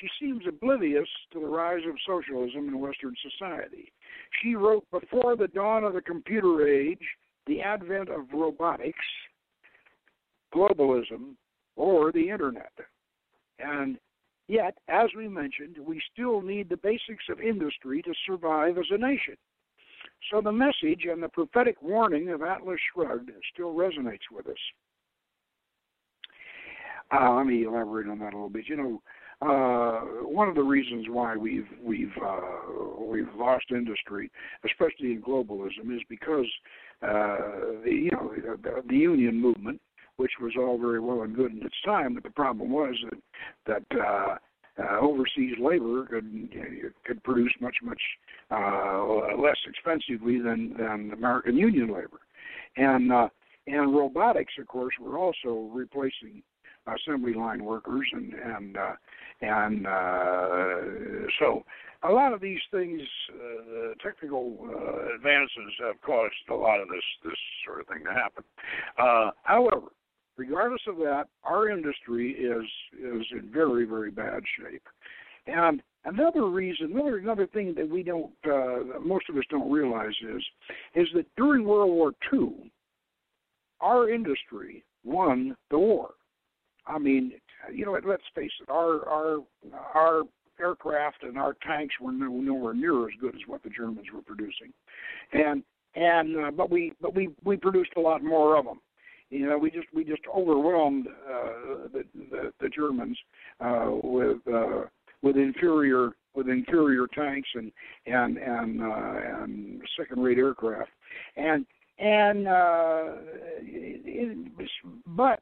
She 0.00 0.08
seems 0.20 0.42
oblivious 0.48 1.08
to 1.32 1.38
the 1.38 1.46
rise 1.46 1.82
of 1.88 1.94
socialism 2.04 2.66
in 2.66 2.80
Western 2.80 3.14
society. 3.22 3.92
She 4.42 4.56
wrote 4.56 4.84
Before 4.90 5.36
the 5.36 5.46
Dawn 5.46 5.84
of 5.84 5.94
the 5.94 6.02
Computer 6.02 6.66
Age, 6.66 6.98
The 7.46 7.60
Advent 7.60 8.08
of 8.08 8.26
Robotics, 8.32 8.98
Globalism, 10.52 11.36
or 11.76 12.10
the 12.10 12.28
Internet. 12.28 12.72
And 13.58 13.98
yet, 14.48 14.76
as 14.88 15.08
we 15.16 15.28
mentioned, 15.28 15.76
we 15.78 16.00
still 16.12 16.40
need 16.42 16.68
the 16.68 16.76
basics 16.76 17.24
of 17.30 17.40
industry 17.40 18.02
to 18.02 18.12
survive 18.26 18.78
as 18.78 18.86
a 18.90 18.98
nation. 18.98 19.36
So 20.30 20.40
the 20.40 20.52
message 20.52 21.06
and 21.10 21.22
the 21.22 21.28
prophetic 21.28 21.80
warning 21.82 22.30
of 22.30 22.42
Atlas 22.42 22.78
Shrugged 22.92 23.30
still 23.52 23.74
resonates 23.74 24.30
with 24.32 24.46
us. 24.46 24.54
Uh, 27.12 27.34
let 27.34 27.46
me 27.46 27.64
elaborate 27.64 28.08
on 28.08 28.18
that 28.18 28.32
a 28.32 28.36
little 28.36 28.48
bit. 28.48 28.64
You 28.66 28.76
know, 28.76 29.02
uh, 29.42 30.00
one 30.26 30.48
of 30.48 30.54
the 30.54 30.62
reasons 30.62 31.06
why 31.08 31.36
we've 31.36 31.66
we've 31.82 32.12
uh, 32.24 32.40
we've 32.98 33.28
lost 33.36 33.66
industry, 33.70 34.30
especially 34.64 35.12
in 35.12 35.22
globalism, 35.22 35.94
is 35.94 36.00
because 36.08 36.46
uh, 37.02 37.36
the, 37.84 37.90
you 37.90 38.10
know 38.10 38.32
the, 38.62 38.82
the 38.88 38.96
union 38.96 39.40
movement 39.40 39.80
which 40.16 40.32
was 40.40 40.52
all 40.58 40.78
very 40.78 41.00
well 41.00 41.22
and 41.22 41.34
good 41.34 41.52
in 41.52 41.64
its 41.64 41.80
time. 41.84 42.14
But 42.14 42.22
the 42.22 42.30
problem 42.30 42.70
was 42.70 42.94
that 43.66 43.84
that 43.90 44.00
uh, 44.00 44.36
uh, 44.82 45.00
overseas 45.00 45.54
labor 45.60 46.06
could 46.06 46.48
could 47.04 47.22
produce 47.22 47.52
much 47.60 47.76
much 47.82 48.00
uh, 48.50 49.36
less 49.38 49.58
expensively 49.68 50.38
than 50.40 50.74
than 50.78 51.12
American 51.12 51.56
union 51.56 51.88
labor, 51.88 52.20
and 52.76 53.12
uh, 53.12 53.28
and 53.66 53.94
robotics, 53.94 54.54
of 54.60 54.66
course, 54.66 54.94
were 55.00 55.18
also 55.18 55.70
replacing 55.72 56.42
assembly 56.86 57.34
line 57.34 57.64
workers 57.64 58.06
and 58.12 58.34
and 58.34 58.76
uh, 58.76 58.92
and 59.40 59.86
uh, 59.86 61.28
so 61.38 61.64
a 62.02 62.12
lot 62.12 62.32
of 62.32 62.40
these 62.40 62.60
things, 62.70 63.00
uh, 63.32 63.94
technical 64.02 64.58
uh, 64.62 65.14
advances 65.14 65.72
have 65.80 66.00
caused 66.02 66.34
a 66.50 66.54
lot 66.54 66.80
of 66.80 66.88
this 66.88 67.04
this 67.24 67.38
sort 67.66 67.80
of 67.80 67.86
thing 67.86 68.04
to 68.04 68.12
happen. 68.12 68.44
Uh, 68.98 69.30
however, 69.42 69.88
regardless 70.36 70.82
of 70.88 70.96
that, 70.96 71.24
our 71.44 71.68
industry 71.68 72.32
is 72.32 72.64
is 72.98 73.26
in 73.32 73.50
very 73.52 73.84
very 73.84 74.10
bad 74.10 74.42
shape. 74.58 74.86
And 75.46 75.82
another 76.04 76.46
reason, 76.46 76.92
another 76.92 77.18
another 77.18 77.46
thing 77.46 77.74
that 77.76 77.88
we 77.88 78.02
don't, 78.02 78.32
uh, 78.46 78.98
most 79.00 79.28
of 79.28 79.36
us 79.36 79.44
don't 79.50 79.70
realize 79.70 80.14
is, 80.22 80.42
is 80.94 81.08
that 81.14 81.26
during 81.36 81.64
World 81.64 81.90
War 81.90 82.12
II, 82.32 82.70
our 83.80 84.08
industry 84.08 84.84
won 85.04 85.56
the 85.70 85.78
war. 85.78 86.10
I 86.86 86.98
mean, 86.98 87.32
you 87.72 87.84
know, 87.84 87.98
let's 88.06 88.22
face 88.34 88.52
it, 88.60 88.70
our 88.70 89.06
our 89.08 89.38
our 89.94 90.22
aircraft 90.60 91.22
and 91.22 91.36
our 91.36 91.56
tanks 91.66 91.94
were 92.00 92.12
nowhere 92.12 92.74
near 92.74 93.08
as 93.08 93.14
good 93.20 93.34
as 93.34 93.40
what 93.46 93.62
the 93.62 93.70
Germans 93.70 94.06
were 94.14 94.22
producing, 94.22 94.72
and 95.32 95.62
and 95.94 96.36
uh, 96.36 96.50
but 96.50 96.70
we 96.70 96.92
but 97.00 97.14
we 97.14 97.30
we 97.44 97.56
produced 97.56 97.92
a 97.96 98.00
lot 98.00 98.22
more 98.22 98.56
of 98.56 98.64
them 98.64 98.80
you 99.34 99.48
know, 99.48 99.58
we 99.58 99.70
just 99.70 99.88
we 99.92 100.04
just 100.04 100.22
overwhelmed 100.32 101.08
uh, 101.08 101.88
the, 101.92 102.04
the 102.30 102.52
the 102.60 102.68
Germans 102.68 103.18
uh, 103.60 103.90
with 104.02 104.38
uh, 104.46 104.82
with 105.22 105.36
inferior 105.36 106.10
with 106.34 106.48
inferior 106.48 107.06
tanks 107.12 107.48
and 107.54 107.72
and 108.06 108.38
and 108.38 108.80
uh, 108.80 109.42
and 109.42 109.82
second-rate 109.98 110.38
aircraft, 110.38 110.90
and 111.36 111.66
and 111.98 112.46
uh, 112.46 113.04
it, 113.60 114.46
it, 114.56 114.70
but 115.06 115.40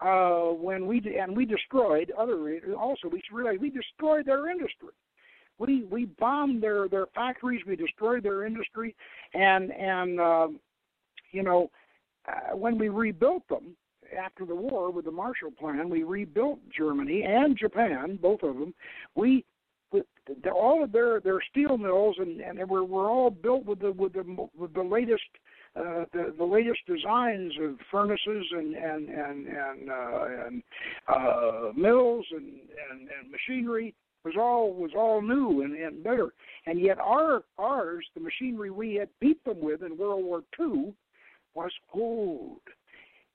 uh, 0.00 0.52
when 0.52 0.86
we 0.86 1.02
and 1.20 1.36
we 1.36 1.44
destroyed 1.44 2.12
other 2.16 2.60
also 2.78 3.08
we 3.10 3.20
realized 3.32 3.60
we 3.60 3.70
destroyed 3.70 4.26
their 4.26 4.48
industry. 4.48 4.90
We 5.58 5.84
we 5.90 6.04
bombed 6.20 6.62
their 6.62 6.88
their 6.88 7.06
factories. 7.16 7.62
We 7.66 7.74
destroyed 7.74 8.22
their 8.22 8.46
industry, 8.46 8.94
and 9.34 9.72
and 9.72 10.20
uh, 10.20 10.48
you 11.32 11.42
know 11.42 11.68
uh, 12.28 12.56
when 12.56 12.78
we 12.78 12.88
rebuilt 12.88 13.46
them 13.48 13.76
after 14.18 14.44
the 14.44 14.54
war 14.54 14.90
with 14.90 15.06
the 15.06 15.10
Marshall 15.10 15.50
Plan, 15.50 15.88
we 15.88 16.02
rebuilt 16.02 16.58
Germany 16.76 17.22
and 17.22 17.56
Japan, 17.56 18.18
both 18.20 18.42
of 18.42 18.58
them. 18.58 18.74
We 19.14 19.44
with 19.92 20.06
all 20.54 20.82
of 20.82 20.92
their 20.92 21.20
their 21.20 21.40
steel 21.50 21.76
mills 21.76 22.16
and 22.18 22.40
and 22.40 22.58
they 22.58 22.64
were 22.64 22.84
were 22.84 23.10
all 23.10 23.30
built 23.30 23.64
with 23.66 23.80
the 23.80 23.92
with 23.92 24.14
the 24.14 24.48
with 24.56 24.72
the 24.74 24.82
latest 24.82 25.22
uh, 25.76 26.04
the 26.12 26.34
the 26.36 26.44
latest 26.44 26.80
designs 26.86 27.52
of 27.60 27.76
furnaces 27.90 28.46
and 28.52 28.74
and 28.74 29.08
and 29.08 29.46
and 29.46 29.90
uh, 29.90 30.46
and 30.46 30.62
uh, 31.08 31.72
mills 31.76 32.26
and, 32.30 32.46
and 32.46 33.00
and 33.00 33.30
machinery 33.30 33.94
was 34.24 34.34
all 34.38 34.72
was 34.72 34.92
all 34.96 35.20
new 35.20 35.62
and, 35.62 35.74
and 35.74 36.02
better. 36.02 36.28
And 36.66 36.80
yet 36.80 36.98
our 36.98 37.42
ours 37.58 38.06
the 38.14 38.20
machinery 38.20 38.70
we 38.70 38.94
had 38.94 39.08
beat 39.20 39.44
them 39.44 39.60
with 39.60 39.82
in 39.82 39.98
World 39.98 40.24
War 40.24 40.42
II 40.58 40.94
was 41.54 41.72
old. 41.92 42.60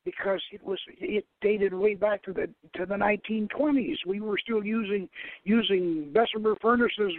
because 0.08 0.40
it 0.54 0.64
was 0.64 0.80
it 1.02 1.26
dated 1.42 1.74
way 1.74 1.94
back 1.94 2.24
to 2.24 2.32
the 2.32 2.48
to 2.76 2.86
the 2.86 2.96
1920s. 2.96 3.98
We 4.06 4.22
were 4.22 4.38
still 4.38 4.64
using 4.64 5.10
using 5.44 6.14
Bessemer 6.14 6.56
furnaces 6.62 7.12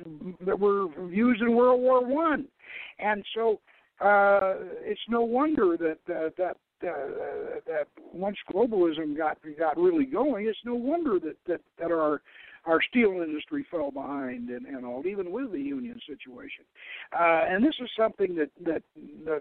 that 0.47 0.59
were 0.59 0.87
used 1.11 1.43
in 1.43 1.55
World 1.55 1.83
War 1.83 2.03
One, 2.03 2.47
and 2.99 3.23
so 3.35 3.61
uh, 4.01 4.55
it's 4.81 5.01
no 5.09 5.21
wonder 5.21 5.77
that 5.77 5.99
uh, 6.15 6.31
that 6.39 6.57
uh, 6.83 7.61
that 7.67 7.89
once 8.13 8.39
globalism 8.51 9.15
got 9.15 9.37
got 9.59 9.77
really 9.77 10.07
going, 10.07 10.47
it's 10.47 10.59
no 10.65 10.75
wonder 10.75 11.19
that 11.19 11.37
that 11.47 11.61
that 11.79 11.91
our 11.91 12.23
our 12.69 12.81
steel 12.83 13.23
industry 13.23 13.67
fell 13.71 13.91
behind 13.91 14.51
and, 14.51 14.67
and 14.67 14.85
all, 14.85 15.07
even 15.07 15.33
with 15.33 15.53
the 15.53 15.61
union 15.61 15.99
situation. 16.07 16.65
Uh, 17.19 17.45
and 17.49 17.65
this 17.65 17.75
is 17.81 17.89
something 17.97 18.35
that 18.37 18.51
that 18.65 18.83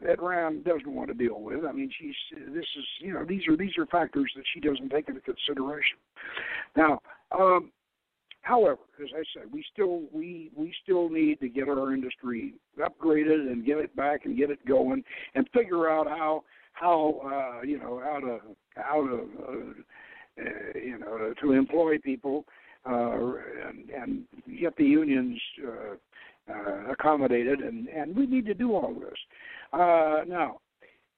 that 0.02 0.22
Rand 0.22 0.64
doesn't 0.64 0.94
want 0.94 1.10
to 1.10 1.14
deal 1.14 1.42
with. 1.42 1.66
I 1.66 1.74
mean, 1.74 1.92
she's 2.00 2.16
this 2.54 2.66
is 2.78 2.86
you 3.00 3.14
know 3.14 3.26
these 3.26 3.42
are 3.50 3.58
these 3.58 3.78
are 3.78 3.86
factors 3.88 4.32
that 4.36 4.46
she 4.54 4.62
doesn't 4.62 4.90
take 4.90 5.10
into 5.10 5.22
consideration. 5.22 5.98
Now, 6.78 7.02
um, 7.38 7.72
however, 8.42 8.80
as 9.04 9.10
I 9.14 9.24
said, 9.34 9.52
we 9.52 9.64
still 9.74 10.04
we 10.14 10.50
we 10.56 10.74
still 10.84 11.10
need 11.10 11.42
to 11.42 11.50
get 11.50 11.68
our 11.68 11.94
industry 11.94 12.54
upgraded 12.80 13.52
and 13.52 13.66
get 13.66 13.78
it 13.78 13.94
back 13.96 14.26
and 14.26 14.38
get 14.38 14.52
it 14.52 14.66
going 14.66 15.04
and 15.36 15.48
figure 15.54 15.90
out 15.90 16.08
how 16.08 16.44
how 16.72 17.22
uh, 17.26 17.62
you 17.64 17.78
know 17.78 18.02
how 18.02 18.20
to 18.22 18.40
how 18.78 19.06
to 19.06 19.76
uh, 20.40 20.80
you 20.80 20.98
know 20.98 21.34
to 21.42 21.52
employ 21.52 21.98
people 21.98 22.46
uh, 22.46 22.67
and, 22.88 23.90
and 23.90 24.24
get 24.60 24.76
the 24.78 24.86
unions 24.86 25.40
uh, 25.66 26.52
uh, 26.54 26.92
accommodated, 26.92 27.60
and, 27.60 27.88
and 27.90 28.16
we 28.16 28.26
need 28.26 28.46
to 28.46 28.54
do 28.54 28.74
all 28.74 28.94
this. 28.94 29.18
Uh, 29.74 30.22
now, 30.28 30.60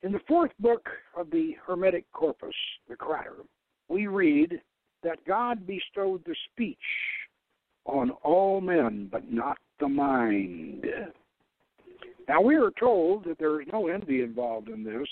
in 0.02 0.12
the 0.12 0.20
fourth 0.28 0.52
book 0.60 0.88
of 1.16 1.30
the 1.30 1.56
Hermetic 1.66 2.06
Corpus, 2.14 2.56
the 2.88 2.96
Krater, 2.96 3.46
we 3.90 4.08
read 4.08 4.62
that 5.04 5.24
God 5.26 5.68
bestowed 5.68 6.24
the 6.26 6.36
speech 6.52 6.78
on 7.86 8.12
all 8.24 8.62
men, 8.62 9.08
but 9.12 9.32
not 9.32 9.58
the 9.80 9.88
mind. 9.88 10.86
Now, 12.28 12.42
we 12.42 12.56
are 12.56 12.72
told 12.80 13.26
that 13.26 13.40
there 13.40 13.62
is 13.62 13.68
no 13.72 13.88
envy 13.88 14.22
involved 14.22 14.70
in 14.70 14.84
this, 14.84 15.08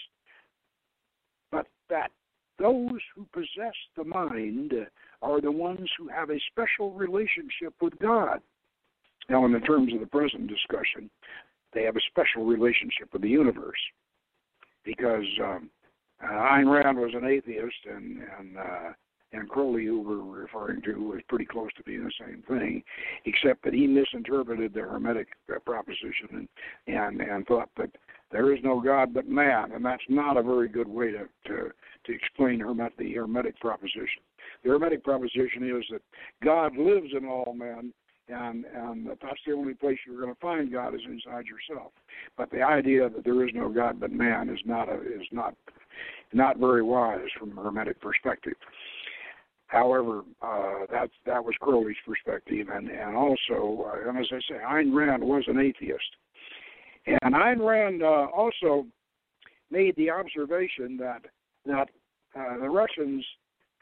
but 1.52 1.68
that 1.90 2.12
those 2.60 3.00
who 3.16 3.26
possess 3.34 3.74
the 3.96 4.04
mind 4.04 4.74
are 5.22 5.42
the 5.42 5.52
ones 5.52 5.90
who 5.98 6.08
have 6.08 6.30
a 6.30 6.40
special 6.52 6.92
relationship 6.94 7.74
with 7.82 7.98
God. 8.00 8.42
Now, 9.30 9.46
in 9.46 9.52
the 9.52 9.60
terms 9.60 9.94
of 9.94 10.00
the 10.00 10.08
present 10.08 10.48
discussion, 10.48 11.10
they 11.74 11.84
have 11.84 11.96
a 11.96 12.02
special 12.10 12.46
relationship 12.46 13.12
with 13.12 13.22
the 13.22 13.30
universe 13.30 13.80
because 14.86 15.26
um, 15.44 15.70
uh, 16.24 16.28
Ayn 16.28 16.72
Rand 16.72 16.98
was 16.98 17.12
an 17.14 17.26
atheist, 17.26 17.76
and 17.94 18.22
and 18.40 18.58
uh, 18.58 18.94
and 19.34 19.50
Crowley, 19.50 19.86
who 19.86 20.02
we're 20.02 20.42
referring 20.42 20.82
to, 20.84 20.94
was 20.94 21.22
pretty 21.28 21.46
close 21.46 21.70
to 21.76 21.84
being 21.84 22.06
the 22.06 22.12
same 22.20 22.42
thing, 22.48 22.82
except 23.26 23.64
that 23.66 23.74
he 23.74 23.86
misinterpreted 23.86 24.74
the 24.74 24.82
Hermetic 24.82 25.28
uh, 25.54 25.60
proposition 25.60 26.30
and 26.32 26.48
and 26.88 27.22
and 27.22 27.46
thought 27.46 27.70
that 27.78 27.92
there 28.32 28.54
is 28.54 28.60
no 28.64 28.80
God 28.80 29.14
but 29.14 29.28
man, 29.28 29.74
and 29.74 29.84
that's 29.84 30.04
not 30.10 30.38
a 30.38 30.44
very 30.44 30.70
good 30.70 30.88
way 30.88 31.12
to 31.12 31.28
to, 31.48 31.72
to 32.06 32.14
explain 32.14 32.60
Hermet, 32.60 32.94
the 32.98 33.14
Hermetic 33.14 33.60
proposition. 33.60 34.24
The 34.64 34.70
Hermetic 34.70 35.04
proposition 35.04 35.64
is 35.64 35.86
that 35.92 36.02
God 36.44 36.78
lives 36.78 37.10
in 37.18 37.26
all 37.26 37.54
men, 37.56 37.94
and 38.30 38.66
and 38.66 39.08
that's 39.08 39.40
the 39.46 39.54
only 39.54 39.74
place 39.74 39.98
you're 40.06 40.22
going 40.22 40.34
to 40.34 40.40
find 40.40 40.72
God 40.72 40.94
is 40.96 41.02
inside 41.06 41.46
yourself. 41.46 41.92
But 42.38 42.52
the 42.52 42.62
idea 42.62 43.10
that 43.10 43.24
there 43.24 43.48
is 43.48 43.54
no 43.54 43.70
God 43.70 44.00
but 44.00 44.12
man 44.12 44.50
is 44.50 44.60
not 44.66 44.90
a, 44.90 44.96
is 44.96 45.28
not 45.32 45.56
not 46.34 46.58
very 46.58 46.82
wise 46.82 47.30
from 47.40 47.58
a 47.58 47.62
Hermetic 47.62 48.02
perspective. 48.02 48.56
However, 49.68 50.24
uh, 50.42 50.86
that 50.92 51.10
that 51.26 51.44
was 51.44 51.56
Crowley's 51.60 51.98
perspective, 52.06 52.68
and 52.74 52.90
and 52.90 53.16
also, 53.16 53.86
uh, 53.86 54.10
and 54.10 54.18
as 54.18 54.28
I 54.32 54.40
say, 54.50 54.60
Ayn 54.66 54.94
Rand 54.96 55.24
was 55.24 55.44
an 55.48 55.60
atheist, 55.60 56.16
and 57.06 57.36
Ayn 57.36 57.60
Rand 57.66 58.02
uh, 58.02 58.28
also 58.34 58.86
made 59.70 59.96
the 59.98 60.10
observation 60.10 60.98
that 60.98 61.22
that 61.66 61.90
uh, 62.38 62.58
the 62.60 62.70
Russians 62.70 63.26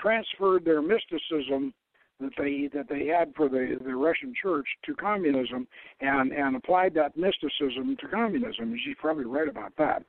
transferred 0.05 0.65
their 0.65 0.81
mysticism 0.81 1.73
that 2.19 2.31
they 2.37 2.69
that 2.73 2.87
they 2.87 3.07
had 3.07 3.33
for 3.35 3.49
the, 3.49 3.77
the 3.83 3.95
Russian 3.95 4.33
church 4.41 4.67
to 4.85 4.95
communism 4.95 5.67
and 5.99 6.31
and 6.31 6.55
applied 6.55 6.93
that 6.93 7.17
mysticism 7.17 7.97
to 7.99 8.07
communism. 8.07 8.77
She's 8.85 8.95
probably 8.99 9.25
right 9.25 9.49
about 9.49 9.73
that. 9.77 10.03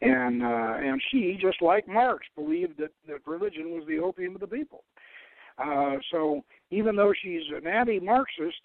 And 0.00 0.42
uh, 0.42 0.74
and 0.78 1.02
she, 1.10 1.38
just 1.40 1.62
like 1.62 1.88
Marx, 1.88 2.26
believed 2.36 2.78
that, 2.78 2.92
that 3.08 3.26
religion 3.26 3.70
was 3.70 3.84
the 3.88 3.98
opium 3.98 4.34
of 4.34 4.40
the 4.40 4.46
people. 4.46 4.84
Uh, 5.58 5.96
so 6.12 6.44
even 6.70 6.94
though 6.94 7.12
she's 7.20 7.42
an 7.56 7.66
anti-Marxist, 7.66 8.60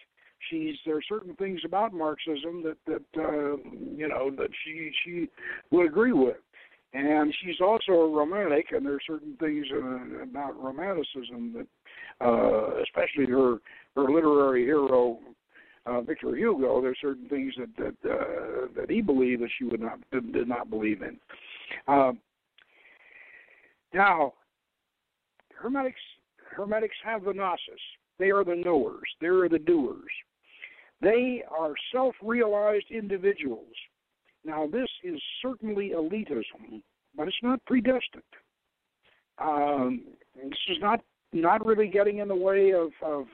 she's 0.50 0.76
there 0.86 0.98
are 0.98 1.02
certain 1.10 1.36
things 1.36 1.62
about 1.66 1.94
Marxism 1.94 2.64
that 2.64 2.78
that 2.86 3.22
uh, 3.24 3.58
you 3.96 4.08
know 4.08 4.30
that 4.38 4.50
she 4.64 4.92
she 5.04 5.30
would 5.72 5.88
agree 5.88 6.14
with 6.14 6.38
and 6.94 7.34
she's 7.42 7.60
also 7.60 7.92
a 7.92 8.10
romantic, 8.10 8.68
and 8.72 8.86
there 8.86 8.94
are 8.94 9.02
certain 9.06 9.36
things 9.40 9.66
uh, 9.74 10.24
about 10.24 10.62
romanticism 10.62 11.54
that, 11.54 12.26
uh, 12.26 12.82
especially 12.84 13.26
her 13.26 13.58
her 13.96 14.12
literary 14.12 14.64
hero 14.64 15.20
uh, 15.86 16.02
Victor 16.02 16.36
Hugo, 16.36 16.82
there 16.82 16.92
are 16.92 16.96
certain 17.02 17.28
things 17.30 17.54
that 17.58 17.76
that 17.78 18.10
uh, 18.10 18.68
that 18.76 18.90
he 18.90 19.02
believed 19.02 19.42
that 19.42 19.50
she 19.58 19.66
would 19.66 19.82
not 19.82 20.00
did, 20.12 20.48
not 20.48 20.70
believe 20.70 21.02
in. 21.02 21.18
Uh, 21.88 22.14
now, 23.94 24.34
hermetics 25.56 26.02
hermetics 26.56 26.96
have 27.04 27.24
the 27.24 27.34
gnosis. 27.34 27.60
They 28.20 28.30
are 28.30 28.44
the 28.44 28.62
knowers. 28.64 29.10
They 29.20 29.28
are 29.28 29.50
the 29.50 29.60
doers. 29.60 30.12
They 31.02 31.44
are 31.50 31.74
self-realized 31.92 32.92
individuals 32.92 33.74
now, 34.46 34.68
this 34.68 34.90
is 35.04 35.22
certainly 35.42 35.92
elitism, 35.96 36.82
but 37.16 37.28
it's 37.28 37.38
not 37.44 37.64
predestined. 37.66 38.24
Um, 39.40 40.04
this 40.36 40.60
is 40.70 40.78
not 40.80 41.02
not 41.32 41.66
really 41.66 41.88
getting 41.88 42.20
in 42.20 42.28
the 42.28 42.36
way 42.36 42.72
of, 42.72 42.92
of 43.02 43.26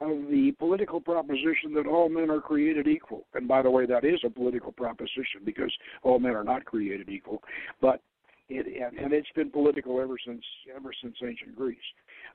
of 0.00 0.28
the 0.28 0.52
political 0.58 1.00
proposition 1.00 1.72
that 1.74 1.86
all 1.86 2.08
men 2.08 2.30
are 2.30 2.40
created 2.40 2.88
equal. 2.88 3.26
And 3.34 3.46
by 3.46 3.62
the 3.62 3.70
way, 3.70 3.86
that 3.86 4.04
is 4.04 4.20
a 4.24 4.30
political 4.30 4.72
proposition 4.72 5.40
because 5.44 5.72
all 6.02 6.18
men 6.18 6.34
are 6.34 6.44
not 6.44 6.64
created 6.64 7.08
equal. 7.08 7.42
But 7.80 8.00
it 8.48 8.66
and, 8.66 8.98
and 8.98 9.12
it's 9.12 9.30
been 9.34 9.50
political 9.50 10.00
ever 10.00 10.16
since 10.26 10.42
ever 10.74 10.90
since 11.02 11.16
ancient 11.22 11.56
Greece. 11.56 11.78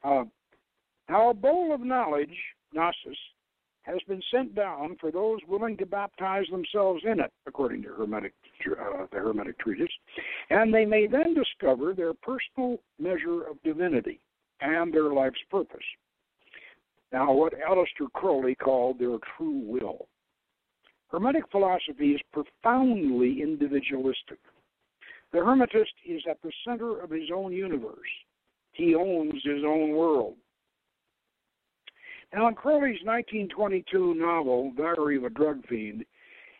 Uh, 0.03 0.23
now, 1.09 1.33
bowl 1.33 1.73
of 1.73 1.81
knowledge, 1.81 2.35
gnosis, 2.73 3.17
has 3.89 4.01
been 4.07 4.21
sent 4.31 4.55
down 4.55 4.95
for 4.99 5.11
those 5.11 5.39
willing 5.47 5.75
to 5.77 5.85
baptize 5.85 6.45
themselves 6.51 7.01
in 7.05 7.19
it, 7.19 7.31
according 7.47 7.81
to 7.83 7.89
Hermetic, 7.89 8.33
uh, 8.69 9.05
the 9.11 9.17
Hermetic 9.17 9.57
treatise, 9.59 9.91
and 10.49 10.73
they 10.73 10.85
may 10.85 11.07
then 11.07 11.33
discover 11.33 11.93
their 11.93 12.13
personal 12.13 12.77
measure 12.99 13.43
of 13.49 13.61
divinity 13.63 14.19
and 14.61 14.93
their 14.93 15.11
life's 15.11 15.39
purpose. 15.49 15.85
Now, 17.11 17.33
what 17.33 17.53
Aleister 17.53 18.11
Crowley 18.13 18.55
called 18.55 18.99
their 18.99 19.17
true 19.35 19.63
will. 19.65 20.07
Hermetic 21.07 21.49
philosophy 21.51 22.11
is 22.11 22.21
profoundly 22.31 23.41
individualistic. 23.41 24.37
The 25.33 25.39
Hermetist 25.39 25.93
is 26.05 26.21
at 26.29 26.39
the 26.43 26.51
center 26.67 26.99
of 26.99 27.09
his 27.09 27.29
own 27.33 27.51
universe. 27.51 27.97
He 28.73 28.93
owns 28.93 29.41
his 29.43 29.63
own 29.65 29.91
world. 29.91 30.35
In 32.31 32.39
Crowley's 32.53 33.03
1922 33.03 34.13
novel, 34.13 34.71
Diary 34.77 35.17
of 35.17 35.23
a 35.23 35.29
Drug 35.29 35.65
Fiend, 35.67 36.05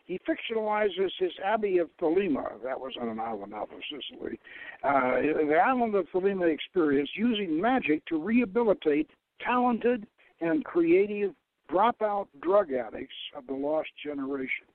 he 0.04 0.18
fictionalizes 0.28 1.10
his 1.18 1.30
abbey 1.44 1.78
of 1.78 1.88
Thelema, 2.00 2.60
that 2.64 2.80
was 2.80 2.94
on 3.00 3.08
an 3.08 3.20
island 3.20 3.54
off 3.54 3.70
of 3.70 3.78
Sicily, 3.88 4.40
uh, 4.82 5.46
the 5.46 5.60
island 5.64 5.94
of 5.94 6.06
Thelema 6.12 6.52
experience 6.52 7.10
using 7.14 7.60
magic 7.60 8.04
to 8.06 8.20
rehabilitate 8.20 9.10
talented 9.40 10.08
and 10.40 10.64
creative 10.64 11.32
dropout 11.70 12.26
drug 12.42 12.72
addicts 12.72 13.14
of 13.36 13.46
the 13.46 13.54
lost 13.54 13.90
generation 14.04 14.66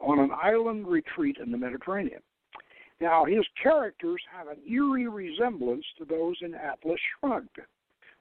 on 0.00 0.18
an 0.18 0.30
island 0.32 0.88
retreat 0.88 1.36
in 1.40 1.52
the 1.52 1.58
Mediterranean. 1.58 2.20
Now, 3.00 3.24
his 3.24 3.46
characters 3.62 4.20
have 4.36 4.48
an 4.48 4.58
eerie 4.68 5.06
resemblance 5.06 5.84
to 5.98 6.04
those 6.04 6.36
in 6.42 6.54
Atlas 6.54 7.00
Shrugged. 7.20 7.60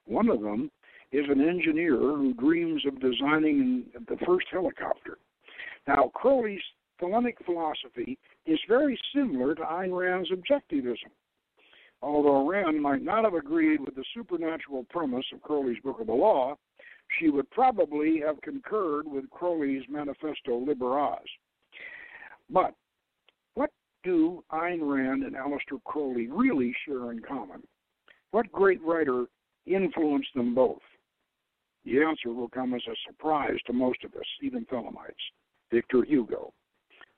One 0.05 0.29
of 0.29 0.41
them 0.41 0.69
is 1.11 1.25
an 1.29 1.47
engineer 1.47 1.97
who 1.97 2.33
dreams 2.33 2.83
of 2.85 2.99
designing 2.99 3.85
the 4.07 4.17
first 4.25 4.47
helicopter. 4.51 5.17
Now, 5.87 6.11
Crowley's 6.13 6.61
Thelemic 7.01 7.35
philosophy 7.45 8.17
is 8.45 8.59
very 8.67 8.99
similar 9.15 9.55
to 9.55 9.61
Ayn 9.61 9.97
Rand's 9.97 10.29
objectivism. 10.31 11.11
Although 12.01 12.47
Rand 12.47 12.81
might 12.81 13.01
not 13.01 13.23
have 13.23 13.33
agreed 13.33 13.81
with 13.81 13.95
the 13.95 14.05
supernatural 14.13 14.85
premise 14.89 15.25
of 15.33 15.41
Crowley's 15.41 15.81
Book 15.83 15.99
of 15.99 16.07
the 16.07 16.13
Law, 16.13 16.55
she 17.17 17.29
would 17.29 17.49
probably 17.49 18.21
have 18.25 18.41
concurred 18.41 19.05
with 19.07 19.29
Crowley's 19.31 19.83
Manifesto 19.89 20.57
Liber 20.57 20.99
Oz. 20.99 21.17
But 22.49 22.73
what 23.55 23.71
do 24.03 24.43
Ayn 24.51 24.79
Rand 24.81 25.23
and 25.23 25.35
Aleister 25.35 25.83
Crowley 25.83 26.27
really 26.27 26.73
share 26.85 27.11
in 27.11 27.19
common? 27.21 27.63
What 28.31 28.51
great 28.51 28.81
writer 28.83 29.25
influenced 29.65 30.33
them 30.35 30.53
both? 30.53 30.81
The 31.85 32.01
answer 32.01 32.33
will 32.33 32.49
come 32.49 32.73
as 32.73 32.81
a 32.87 32.95
surprise 33.07 33.57
to 33.65 33.73
most 33.73 34.03
of 34.03 34.13
us, 34.15 34.25
even 34.41 34.65
Thelemites. 34.65 35.13
Victor 35.71 36.03
Hugo, 36.03 36.51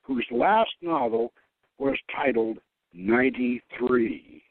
whose 0.02 0.26
last 0.30 0.70
novel 0.82 1.32
was 1.78 1.96
titled 2.14 2.58
93. 2.92 4.42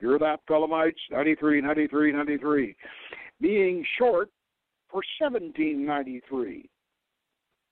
Hear 0.00 0.18
that, 0.18 0.40
Thelemites? 0.48 0.94
93, 1.10 1.60
93, 1.60 2.12
93. 2.12 2.76
Being 3.40 3.84
short 3.98 4.30
for 4.90 5.02
1793, 5.20 6.68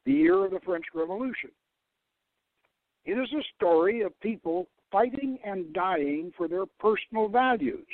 the 0.06 0.12
year 0.12 0.44
of 0.44 0.52
the 0.52 0.60
French 0.60 0.84
Revolution. 0.94 1.50
It 3.04 3.12
is 3.12 3.32
a 3.32 3.42
story 3.56 4.02
of 4.02 4.18
people 4.20 4.68
fighting 4.92 5.38
and 5.44 5.72
dying 5.72 6.32
for 6.36 6.48
their 6.48 6.66
personal 6.78 7.28
values. 7.28 7.86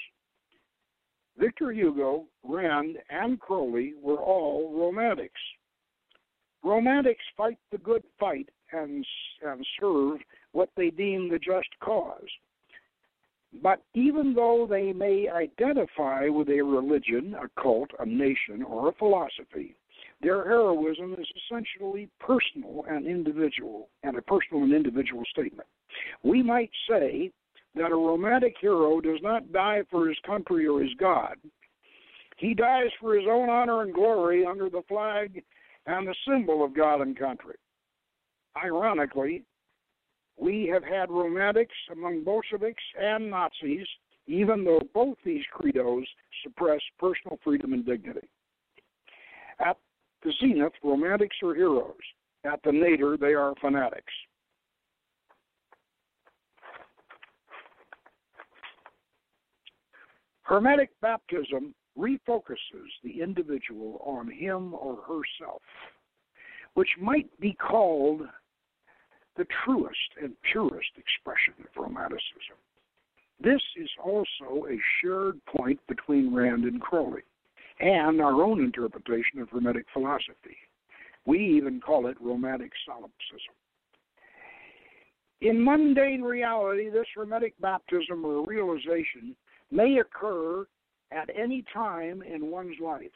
Victor 1.38 1.72
Hugo, 1.72 2.24
Rand, 2.42 2.96
and 3.10 3.38
Crowley 3.38 3.94
were 4.00 4.18
all 4.18 4.72
romantics. 4.74 5.40
Romantics 6.62 7.24
fight 7.36 7.58
the 7.70 7.78
good 7.78 8.02
fight 8.18 8.48
and, 8.72 9.04
and 9.42 9.66
serve 9.80 10.18
what 10.52 10.70
they 10.76 10.90
deem 10.90 11.28
the 11.28 11.38
just 11.38 11.68
cause. 11.80 12.26
But 13.62 13.82
even 13.94 14.34
though 14.34 14.66
they 14.68 14.92
may 14.92 15.28
identify 15.28 16.28
with 16.28 16.48
a 16.48 16.62
religion, 16.62 17.34
a 17.34 17.48
cult, 17.60 17.90
a 17.98 18.06
nation, 18.06 18.62
or 18.62 18.88
a 18.88 18.92
philosophy, 18.94 19.76
their 20.20 20.44
heroism 20.44 21.14
is 21.14 21.26
essentially 21.44 22.08
personal 22.18 22.84
and 22.88 23.06
individual, 23.06 23.88
and 24.02 24.16
a 24.16 24.22
personal 24.22 24.64
and 24.64 24.74
individual 24.74 25.22
statement. 25.30 25.68
We 26.22 26.42
might 26.42 26.70
say 26.88 27.30
that 27.76 27.92
a 27.92 27.96
romantic 27.96 28.54
hero 28.60 29.00
does 29.00 29.20
not 29.22 29.52
die 29.52 29.82
for 29.90 30.08
his 30.08 30.18
country 30.26 30.66
or 30.66 30.80
his 30.80 30.94
God. 30.98 31.36
He 32.38 32.54
dies 32.54 32.90
for 33.00 33.14
his 33.14 33.26
own 33.30 33.48
honor 33.48 33.82
and 33.82 33.94
glory 33.94 34.44
under 34.44 34.68
the 34.68 34.82
flag 34.88 35.42
and 35.86 36.06
the 36.06 36.14
symbol 36.26 36.64
of 36.64 36.74
God 36.74 37.00
and 37.00 37.18
country. 37.18 37.56
Ironically, 38.62 39.44
we 40.38 40.68
have 40.72 40.84
had 40.84 41.10
romantics 41.10 41.74
among 41.92 42.24
Bolsheviks 42.24 42.82
and 43.00 43.30
Nazis, 43.30 43.86
even 44.26 44.64
though 44.64 44.80
both 44.92 45.16
these 45.24 45.44
credos 45.52 46.04
suppress 46.42 46.80
personal 46.98 47.38
freedom 47.44 47.72
and 47.72 47.86
dignity. 47.86 48.28
At 49.58 49.78
the 50.22 50.32
zenith, 50.40 50.72
romantics 50.82 51.36
are 51.42 51.54
heroes. 51.54 51.94
At 52.44 52.60
the 52.64 52.72
nadir, 52.72 53.16
they 53.16 53.34
are 53.34 53.54
fanatics. 53.60 54.12
Hermetic 60.46 60.90
baptism 61.00 61.74
refocuses 61.98 62.90
the 63.02 63.20
individual 63.20 64.00
on 64.04 64.30
him 64.30 64.74
or 64.74 64.96
herself, 65.02 65.62
which 66.74 66.90
might 67.00 67.28
be 67.40 67.52
called 67.54 68.22
the 69.36 69.46
truest 69.64 69.98
and 70.22 70.40
purest 70.52 70.90
expression 70.96 71.54
of 71.58 71.82
Romanticism. 71.82 72.56
This 73.40 73.60
is 73.76 73.90
also 74.02 74.66
a 74.66 74.78
shared 75.00 75.44
point 75.46 75.80
between 75.88 76.32
Rand 76.32 76.64
and 76.64 76.80
Crowley 76.80 77.22
and 77.80 78.20
our 78.20 78.42
own 78.42 78.60
interpretation 78.60 79.40
of 79.40 79.50
Hermetic 79.50 79.86
philosophy. 79.92 80.56
We 81.26 81.40
even 81.56 81.80
call 81.80 82.06
it 82.06 82.16
Romantic 82.20 82.70
solipsism. 82.86 83.54
In 85.40 85.62
mundane 85.62 86.22
reality, 86.22 86.88
this 86.88 87.06
Hermetic 87.14 87.60
baptism 87.60 88.24
or 88.24 88.46
realization 88.46 89.36
may 89.70 89.98
occur 89.98 90.66
at 91.12 91.30
any 91.34 91.64
time 91.72 92.22
in 92.22 92.50
one's 92.50 92.78
life, 92.80 93.10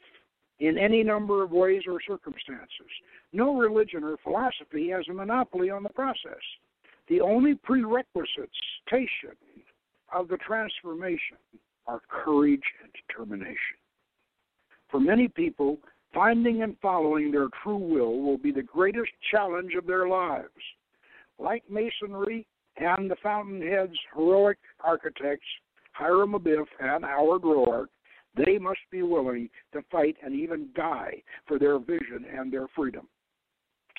in 0.59 0.77
any 0.77 1.03
number 1.03 1.43
of 1.43 1.51
ways 1.51 1.83
or 1.87 1.99
circumstances. 2.07 2.91
No 3.33 3.57
religion 3.57 4.03
or 4.03 4.17
philosophy 4.23 4.89
has 4.89 5.05
a 5.09 5.13
monopoly 5.13 5.69
on 5.69 5.83
the 5.83 5.89
process. 5.89 6.41
The 7.07 7.21
only 7.21 7.55
prerequisites 7.55 8.51
of 10.13 10.27
the 10.27 10.37
transformation 10.37 11.37
are 11.87 12.01
courage 12.09 12.61
and 12.83 12.91
determination. 13.07 13.77
For 14.89 14.99
many 14.99 15.27
people, 15.27 15.77
finding 16.13 16.63
and 16.63 16.75
following 16.81 17.31
their 17.31 17.47
true 17.63 17.77
will 17.77 18.19
will 18.19 18.37
be 18.37 18.51
the 18.51 18.61
greatest 18.61 19.11
challenge 19.31 19.73
of 19.75 19.87
their 19.87 20.07
lives. 20.07 20.49
Like 21.39 21.63
Masonry 21.69 22.45
and 22.77 23.09
the 23.09 23.15
Fountainhead's 23.23 23.97
heroic 24.13 24.57
architects, 24.83 25.47
Hiram 26.01 26.33
Abiff 26.33 26.65
and 26.79 27.05
Howard 27.05 27.43
Roark, 27.43 27.87
they 28.35 28.57
must 28.57 28.79
be 28.89 29.03
willing 29.03 29.49
to 29.71 29.83
fight 29.91 30.17
and 30.23 30.33
even 30.33 30.69
die 30.75 31.21
for 31.47 31.59
their 31.59 31.77
vision 31.77 32.25
and 32.35 32.51
their 32.51 32.67
freedom. 32.75 33.07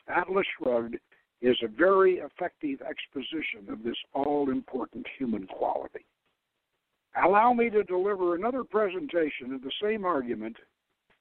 Atlas 0.09 0.47
Shrugged 0.59 0.97
is 1.43 1.57
a 1.62 1.69
very 1.69 2.15
effective 2.15 2.81
exposition 2.83 3.71
of 3.71 3.85
this 3.85 3.97
all 4.15 4.51
important 4.51 5.07
human 5.17 5.47
quality. 5.47 6.05
Allow 7.25 7.53
me 7.53 7.71
to 7.71 7.85
deliver 7.85 8.35
another 8.35 8.65
presentation 8.65 9.53
of 9.55 9.62
the 9.62 9.73
same 9.81 10.05
argument 10.05 10.57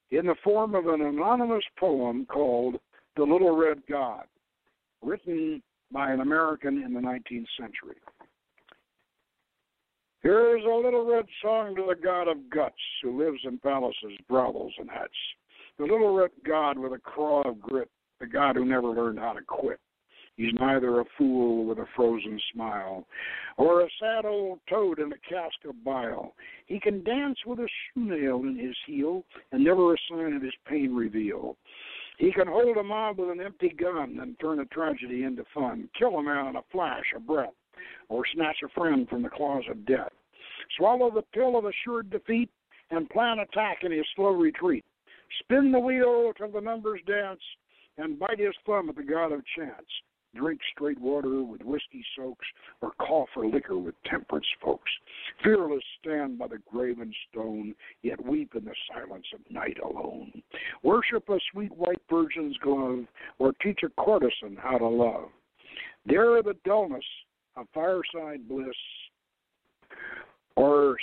in 0.10 0.26
the 0.26 0.36
form 0.44 0.74
of 0.74 0.88
an 0.88 1.02
anonymous 1.02 1.64
poem 1.78 2.26
called 2.26 2.78
The 3.18 3.24
Little 3.24 3.56
Red 3.56 3.84
God, 3.88 4.24
written 5.04 5.62
by 5.92 6.12
an 6.12 6.22
American 6.22 6.82
in 6.82 6.94
the 6.94 7.02
19th 7.02 7.48
century. 7.60 7.98
Here's 10.22 10.64
a 10.64 10.68
little 10.68 11.04
red 11.04 11.26
song 11.42 11.76
to 11.76 11.86
the 11.90 11.96
god 11.96 12.28
of 12.28 12.48
guts 12.52 12.76
who 13.02 13.18
lives 13.18 13.40
in 13.44 13.58
palaces, 13.58 14.14
brothels, 14.30 14.74
and 14.78 14.88
huts. 14.88 15.12
The 15.80 15.86
little 15.86 16.16
red 16.16 16.30
god 16.46 16.78
with 16.78 16.94
a 16.94 17.00
craw 17.00 17.42
of 17.42 17.60
grit, 17.60 17.90
the 18.20 18.28
god 18.28 18.56
who 18.56 18.64
never 18.64 18.90
learned 18.90 19.18
how 19.18 19.34
to 19.34 19.42
quit. 19.42 19.80
He's 20.38 20.54
neither 20.60 21.00
a 21.00 21.06
fool 21.18 21.66
with 21.66 21.80
a 21.80 21.88
frozen 21.96 22.40
smile 22.54 23.08
or 23.58 23.82
a 23.82 23.90
sad 24.00 24.26
old 24.26 24.60
toad 24.70 25.00
in 25.00 25.12
a 25.12 25.18
cask 25.28 25.56
of 25.68 25.84
bile. 25.84 26.36
He 26.68 26.80
can 26.80 27.04
dance 27.04 27.40
with 27.48 27.60
a 27.60 27.68
shoe 27.68 28.06
nail 28.06 28.42
in 28.44 28.58
his 28.58 28.78
heel 28.86 29.24
and 29.52 29.64
never 29.64 29.94
a 29.94 29.98
sign 30.08 30.34
of 30.34 30.44
his 30.44 30.54
pain 30.68 30.94
reveal. 30.94 31.58
He 32.20 32.32
can 32.32 32.48
hold 32.48 32.78
a 32.78 32.84
mob 32.84 33.18
with 33.18 33.32
an 33.32 33.42
empty 33.42 33.70
gun 33.70 34.20
and 34.22 34.40
turn 34.40 34.60
a 34.60 34.66
tragedy 34.66 35.24
into 35.24 35.44
fun, 35.52 35.90
kill 35.98 36.18
a 36.18 36.24
man 36.24 36.48
in 36.48 36.56
a 36.58 36.64
flash 36.72 37.06
of 37.16 37.26
breath, 37.26 37.54
or 38.10 38.24
snatch 38.34 38.58
a 38.64 38.70
friend 38.70 39.08
from 39.10 39.22
the 39.22 39.30
claws 39.30 39.64
of 39.70 39.86
death. 39.86 40.12
Swallow 40.78 41.12
the 41.12 41.24
pill 41.34 41.58
of 41.58 41.66
assured 41.66 42.10
defeat 42.10 42.50
and 42.92 43.10
plan 43.10 43.40
attack 43.40 43.80
in 43.84 43.92
his 43.92 44.06
slow 44.16 44.32
retreat. 44.32 44.86
Spin 45.40 45.72
the 45.72 45.80
wheel 45.80 46.34
till 46.38 46.52
the 46.52 46.62
numbers 46.62 47.02
dance 47.08 47.42
and 47.98 48.20
bite 48.20 48.40
his 48.40 48.56
thumb 48.66 48.90
at 48.90 48.96
the 48.96 49.04
god 49.04 49.32
of 49.32 49.42
chance. 49.56 49.88
Drink 50.34 50.62
straight 50.74 51.00
water 51.00 51.44
with 51.44 51.62
whiskey 51.62 52.06
soaks 52.16 52.46
or 52.82 52.92
call 52.92 53.28
for 53.34 53.46
liquor 53.46 53.78
with 53.78 53.96
temperance 54.06 54.48
folks. 54.64 54.90
Fearless 55.44 55.84
stand 56.00 56.40
by 56.40 56.48
the 56.48 56.60
graven 56.72 57.14
stone, 57.30 57.76
yet 58.02 58.24
weep 58.26 58.56
in 58.56 58.64
the 58.64 58.76
silence 58.94 59.26
of 59.34 59.42
night 59.52 59.78
alone. 59.84 60.42
Worship 60.84 61.28
a 61.28 61.38
sweet 61.52 61.76
white 61.76 62.02
virgin's 62.10 62.58
glove 62.60 63.06
or 63.40 63.52
teach 63.62 63.82
a 63.84 63.90
courtesan 64.02 64.56
how 64.56 64.78
to 64.78 64.88
love. 64.88 65.30
Dare 66.08 66.42
the 66.42 66.56
dullness 66.64 67.06
of 67.56 67.68
fireside 67.74 68.48
bliss 68.48 68.68
or 70.56 70.98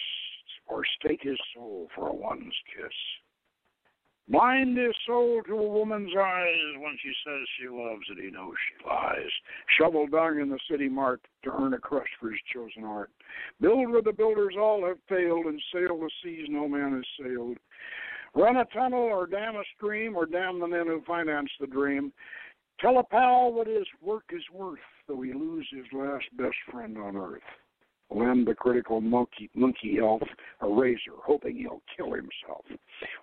or 0.66 0.82
stake 0.98 1.20
his 1.22 1.38
soul 1.54 1.88
for 1.94 2.08
a 2.08 2.14
one's 2.14 2.54
kiss. 2.76 2.92
Blind 4.30 4.76
his 4.76 4.94
soul 5.06 5.40
to 5.46 5.54
a 5.54 5.68
woman's 5.68 6.12
eyes 6.14 6.80
when 6.80 6.98
she 7.02 7.10
says 7.24 7.46
she 7.58 7.68
loves 7.68 8.04
it, 8.10 8.22
he 8.22 8.30
knows 8.30 8.52
she 8.68 8.86
lies. 8.86 9.30
Shovel 9.78 10.06
dung 10.06 10.38
in 10.40 10.50
the 10.50 10.58
city 10.70 10.88
mart 10.88 11.22
to 11.44 11.50
earn 11.50 11.72
a 11.72 11.78
crust 11.78 12.10
for 12.20 12.30
his 12.30 12.40
chosen 12.52 12.84
art. 12.84 13.10
Build 13.58 13.90
where 13.90 14.02
the 14.02 14.12
builders 14.12 14.54
all 14.58 14.84
have 14.86 14.98
failed 15.08 15.46
and 15.46 15.60
sail 15.72 15.98
the 15.98 16.10
seas 16.22 16.46
no 16.50 16.68
man 16.68 16.92
has 16.92 17.26
sailed. 17.26 17.56
Run 18.34 18.56
a 18.56 18.66
tunnel 18.66 19.00
or 19.00 19.26
dam 19.26 19.56
a 19.56 19.62
stream 19.76 20.14
or 20.14 20.26
damn 20.26 20.60
the 20.60 20.68
men 20.68 20.86
who 20.86 21.02
finance 21.06 21.50
the 21.58 21.66
dream. 21.66 22.12
Tell 22.80 22.98
a 22.98 23.04
pal 23.04 23.52
what 23.52 23.66
his 23.66 23.86
work 24.02 24.24
is 24.30 24.42
worth, 24.52 24.78
though 25.06 25.22
he 25.22 25.32
lose 25.32 25.66
his 25.70 25.86
last 25.92 26.24
best 26.36 26.56
friend 26.70 26.96
on 26.98 27.16
earth 27.16 27.42
lend 28.10 28.46
the 28.46 28.54
critical 28.54 29.00
monkey, 29.00 29.50
monkey 29.54 29.98
elf 30.00 30.22
a 30.60 30.68
razor, 30.68 31.16
hoping 31.22 31.56
he'll 31.56 31.82
kill 31.96 32.12
himself. 32.12 32.64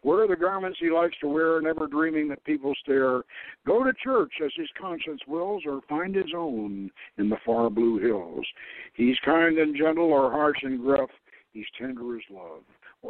Wear 0.03 0.27
the 0.27 0.35
garments 0.35 0.77
he 0.79 0.89
likes 0.89 1.15
to 1.21 1.27
wear, 1.27 1.61
never 1.61 1.87
dreaming 1.87 2.27
that 2.29 2.43
people 2.43 2.73
stare. 2.83 3.23
Go 3.65 3.83
to 3.83 3.91
church 4.03 4.33
as 4.43 4.51
his 4.55 4.69
conscience 4.79 5.21
wills, 5.27 5.63
or 5.65 5.81
find 5.89 6.15
his 6.15 6.33
own 6.35 6.91
in 7.17 7.29
the 7.29 7.37
far 7.45 7.69
blue 7.69 7.99
hills. 7.99 8.45
He's 8.93 9.17
kind 9.25 9.57
and 9.57 9.75
gentle, 9.75 10.11
or 10.11 10.31
harsh 10.31 10.61
and 10.61 10.79
gruff. 10.79 11.09
He's 11.51 11.65
tender 11.79 12.15
as 12.15 12.23
love, 12.29 12.63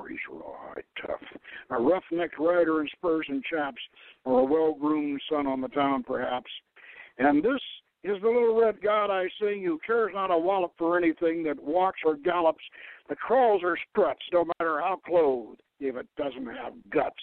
he's 0.07 0.19
rawhide 0.29 0.83
tough. 1.01 1.21
A 1.69 1.81
rough-necked 1.81 2.39
rider 2.39 2.81
in 2.81 2.89
spurs 2.89 3.25
and 3.29 3.43
chaps, 3.43 3.81
or 4.23 4.39
a 4.39 4.45
well-groomed 4.45 5.21
son 5.29 5.47
on 5.47 5.61
the 5.61 5.67
town, 5.69 6.03
perhaps. 6.03 6.51
And 7.17 7.43
this 7.43 7.61
is 8.03 8.21
the 8.21 8.27
little 8.27 8.59
red 8.59 8.81
god 8.81 9.09
I 9.09 9.27
sing 9.39 9.63
who 9.63 9.79
cares 9.85 10.11
not 10.13 10.31
a 10.31 10.37
wallop 10.37 10.73
for 10.77 10.97
anything 10.97 11.43
that 11.43 11.61
walks 11.61 12.01
or 12.05 12.17
gallops, 12.17 12.63
that 13.09 13.19
crawls 13.19 13.61
or 13.63 13.77
struts, 13.89 14.21
no 14.31 14.45
matter 14.59 14.79
how 14.79 14.99
clothed, 15.05 15.61
if 15.79 15.95
it 15.95 16.07
doesn't 16.17 16.45
have 16.45 16.73
guts. 16.91 17.15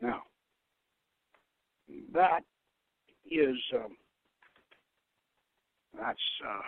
Now, 0.00 0.22
that 2.12 2.40
is 3.30 3.56
um, 3.74 3.96
that's 5.98 6.18
uh, 6.46 6.60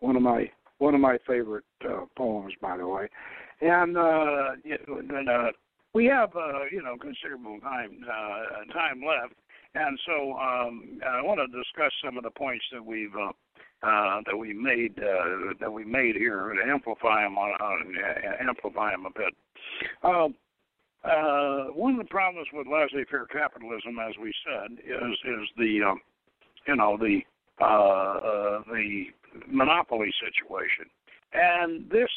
one 0.00 0.16
of 0.16 0.22
my 0.22 0.50
one 0.78 0.94
of 0.94 1.00
my 1.00 1.18
favorite 1.26 1.64
uh, 1.84 2.06
poems, 2.16 2.54
by 2.62 2.76
the 2.76 2.86
way. 2.86 3.08
And 3.60 3.96
uh, 3.96 4.50
and, 4.64 5.28
uh, 5.28 5.50
we 5.94 6.06
have 6.06 6.30
uh, 6.36 6.64
you 6.70 6.82
know 6.82 6.96
considerable 6.96 7.58
time 7.60 8.04
uh, 8.06 8.72
time 8.72 9.02
left, 9.06 9.34
and 9.74 9.98
so 10.06 10.32
um, 10.34 11.00
I 11.04 11.22
want 11.22 11.40
to 11.40 11.46
discuss 11.46 11.92
some 12.04 12.16
of 12.16 12.24
the 12.24 12.30
points 12.30 12.64
that 12.72 12.84
we've 12.84 13.14
uh, 13.16 13.32
uh, 13.82 14.20
that 14.26 14.36
we 14.36 14.52
made 14.52 14.98
uh, 14.98 15.54
that 15.60 15.72
we 15.72 15.84
made 15.84 16.16
here 16.16 16.50
and 16.50 16.70
amplify 16.70 17.22
them 17.22 17.38
on, 17.38 17.54
uh, 17.60 18.48
amplify 18.48 18.90
them 18.90 19.06
a 19.06 19.10
bit. 19.10 19.34
Um, 20.02 20.34
uh, 21.04 21.72
one 21.74 21.92
of 21.92 21.98
the 21.98 22.10
problems 22.10 22.48
with 22.52 22.66
laissez-faire 22.66 23.26
capitalism, 23.26 23.98
as 24.00 24.14
we 24.20 24.32
said, 24.44 24.78
is 24.84 25.12
is 25.24 25.48
the 25.56 25.80
um, 25.86 26.00
you 26.66 26.76
know 26.76 26.96
the 26.96 27.20
uh, 27.60 27.64
uh, 27.64 28.62
the 28.72 29.04
monopoly 29.46 30.10
situation, 30.18 30.86
and 31.32 31.88
this 31.90 32.10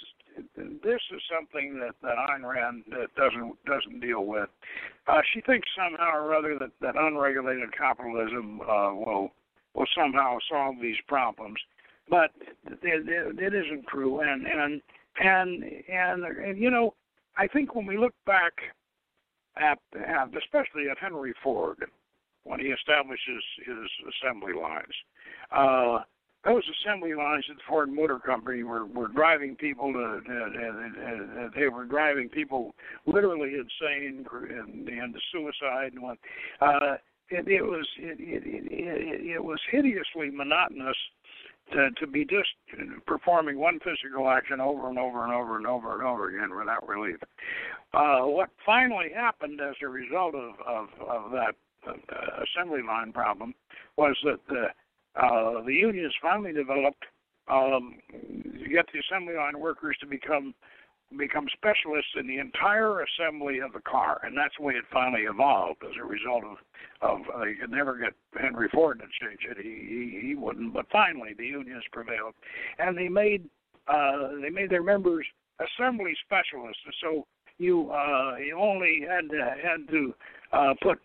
this 0.55 1.01
is 1.13 1.21
something 1.31 1.79
that 1.79 1.95
that 2.01 2.15
Ayn 2.17 2.43
Rand 2.43 2.83
doesn't 3.15 3.65
doesn't 3.65 3.99
deal 3.99 4.25
with. 4.25 4.49
Uh, 5.07 5.21
she 5.33 5.41
thinks 5.41 5.67
somehow 5.75 6.17
or 6.17 6.35
other 6.35 6.57
that 6.59 6.71
that 6.81 6.95
unregulated 6.95 7.75
capitalism 7.77 8.61
uh, 8.61 8.93
will 8.93 9.31
will 9.73 9.87
somehow 9.97 10.37
solve 10.49 10.75
these 10.81 10.97
problems, 11.07 11.57
but 12.09 12.31
it, 12.65 12.79
it, 12.83 13.39
it 13.39 13.53
isn't 13.53 13.87
true. 13.87 14.21
And 14.21 14.45
and 14.45 14.81
and 15.19 15.63
and 15.89 16.23
and 16.23 16.57
you 16.57 16.69
know, 16.69 16.93
I 17.37 17.47
think 17.47 17.75
when 17.75 17.85
we 17.85 17.97
look 17.97 18.13
back 18.25 18.53
at, 19.57 19.79
at 19.95 20.29
especially 20.37 20.89
at 20.89 20.97
Henry 20.97 21.33
Ford 21.43 21.85
when 22.43 22.59
he 22.59 22.67
establishes 22.67 23.43
his 23.65 23.77
assembly 24.09 24.53
lines. 24.53 24.95
Uh, 25.51 25.99
those 26.43 26.63
assembly 26.81 27.13
lines 27.13 27.45
at 27.49 27.57
the 27.57 27.61
Ford 27.67 27.91
Motor 27.91 28.19
Company 28.19 28.63
were 28.63 28.85
were 28.85 29.07
driving 29.07 29.55
people 29.55 29.93
to, 29.93 29.99
uh, 29.99 31.45
uh, 31.45 31.49
they 31.55 31.67
were 31.67 31.85
driving 31.85 32.29
people 32.29 32.73
literally 33.05 33.53
insane 33.53 34.25
and, 34.49 34.89
and 34.89 35.13
to 35.13 35.19
suicide 35.31 35.93
and 35.93 36.01
what. 36.01 36.17
Uh, 36.59 36.97
it, 37.29 37.47
it 37.47 37.61
was 37.61 37.87
it, 37.97 38.17
it, 38.19 38.43
it, 38.45 39.35
it 39.35 39.43
was 39.43 39.59
hideously 39.71 40.29
monotonous 40.31 40.97
to, 41.71 41.89
to 41.91 42.07
be 42.07 42.25
just 42.25 42.49
performing 43.05 43.57
one 43.57 43.79
physical 43.79 44.29
action 44.29 44.59
over 44.59 44.89
and 44.89 44.99
over 44.99 45.23
and 45.23 45.33
over 45.33 45.57
and 45.57 45.65
over 45.65 45.93
and 45.93 46.03
over 46.05 46.29
again 46.29 46.57
without 46.57 46.87
relief. 46.87 47.17
Uh, 47.93 48.21
what 48.21 48.49
finally 48.65 49.07
happened 49.15 49.61
as 49.61 49.75
a 49.81 49.87
result 49.87 50.35
of 50.35 50.55
of, 50.67 50.87
of 51.07 51.31
that 51.31 51.55
uh, 51.87 52.43
assembly 52.43 52.81
line 52.85 53.13
problem 53.13 53.53
was 53.97 54.15
that 54.23 54.39
the 54.49 54.65
uh, 55.15 55.61
the 55.65 55.73
unions 55.73 56.13
finally 56.21 56.53
developed 56.53 57.03
um, 57.47 57.95
to 58.11 58.69
get 58.69 58.85
the 58.93 58.99
assembly 58.99 59.35
line 59.35 59.59
workers 59.59 59.97
to 60.01 60.07
become 60.07 60.53
become 61.17 61.45
specialists 61.51 62.11
in 62.17 62.25
the 62.25 62.37
entire 62.37 63.03
assembly 63.03 63.59
of 63.59 63.73
the 63.73 63.81
car, 63.81 64.21
and 64.23 64.37
that's 64.37 64.53
the 64.57 64.63
way 64.63 64.75
it 64.75 64.85
finally 64.93 65.23
evolved 65.23 65.83
as 65.83 65.91
a 66.01 66.05
result 66.05 66.43
of 66.43 66.57
of 67.01 67.19
uh, 67.35 67.43
you 67.43 67.55
could 67.59 67.71
never 67.71 67.97
get 67.97 68.13
Henry 68.39 68.69
Ford 68.69 68.99
to 68.99 69.25
change 69.25 69.41
it. 69.49 69.57
He, 69.57 70.19
he 70.21 70.27
he 70.27 70.35
wouldn't, 70.35 70.73
but 70.73 70.85
finally 70.91 71.33
the 71.37 71.45
unions 71.45 71.83
prevailed, 71.91 72.33
and 72.79 72.97
they 72.97 73.09
made 73.09 73.43
uh, 73.87 74.29
they 74.41 74.49
made 74.49 74.69
their 74.69 74.83
members 74.83 75.25
assembly 75.59 76.13
specialists. 76.25 76.81
So 77.01 77.25
you 77.57 77.91
uh, 77.91 78.37
you 78.37 78.57
only 78.57 79.01
had 79.07 79.29
to, 79.29 79.55
had 79.61 79.87
to 79.89 80.13
uh, 80.53 80.73
put 80.81 80.99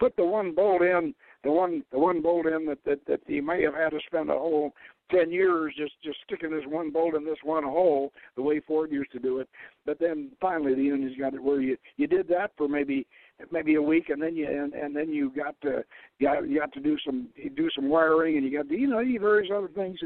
put 0.00 0.16
the 0.16 0.24
one 0.24 0.54
bolt 0.54 0.82
in 0.82 1.14
the 1.44 1.50
one 1.50 1.82
the 1.90 1.98
one 1.98 2.22
bolt 2.22 2.46
in 2.46 2.66
that 2.66 2.78
that 2.84 3.04
that 3.06 3.20
you 3.26 3.42
may 3.42 3.62
have 3.62 3.74
had 3.74 3.90
to 3.90 4.00
spend 4.06 4.30
a 4.30 4.34
whole 4.34 4.72
ten 5.10 5.30
years 5.30 5.74
just 5.76 5.94
just 6.02 6.18
sticking 6.24 6.50
this 6.50 6.64
one 6.66 6.90
bolt 6.90 7.14
in 7.14 7.24
this 7.24 7.38
one 7.42 7.64
hole 7.64 8.12
the 8.36 8.42
way 8.42 8.60
Ford 8.60 8.90
used 8.90 9.12
to 9.12 9.18
do 9.18 9.38
it. 9.38 9.48
But 9.84 9.98
then 9.98 10.30
finally 10.40 10.74
the 10.74 10.82
unions 10.82 11.16
got 11.18 11.34
it 11.34 11.42
where 11.42 11.60
you 11.60 11.76
you 11.96 12.06
did 12.06 12.28
that 12.28 12.52
for 12.56 12.68
maybe 12.68 13.06
maybe 13.50 13.74
a 13.74 13.82
week 13.82 14.08
and 14.08 14.22
then 14.22 14.36
you 14.36 14.46
and, 14.46 14.72
and 14.74 14.94
then 14.94 15.10
you 15.10 15.30
got 15.30 15.60
to 15.62 15.84
got, 16.20 16.48
you 16.48 16.58
got 16.60 16.72
to 16.72 16.80
do 16.80 16.96
some 17.04 17.28
do 17.56 17.68
some 17.74 17.88
wiring 17.88 18.36
and 18.36 18.44
you 18.44 18.56
got 18.56 18.68
to 18.68 18.76
you 18.76 18.86
know 18.86 19.00
you 19.00 19.18
various 19.18 19.50
other 19.54 19.68
things 19.68 19.98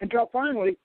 until 0.00 0.28
finally 0.32 0.76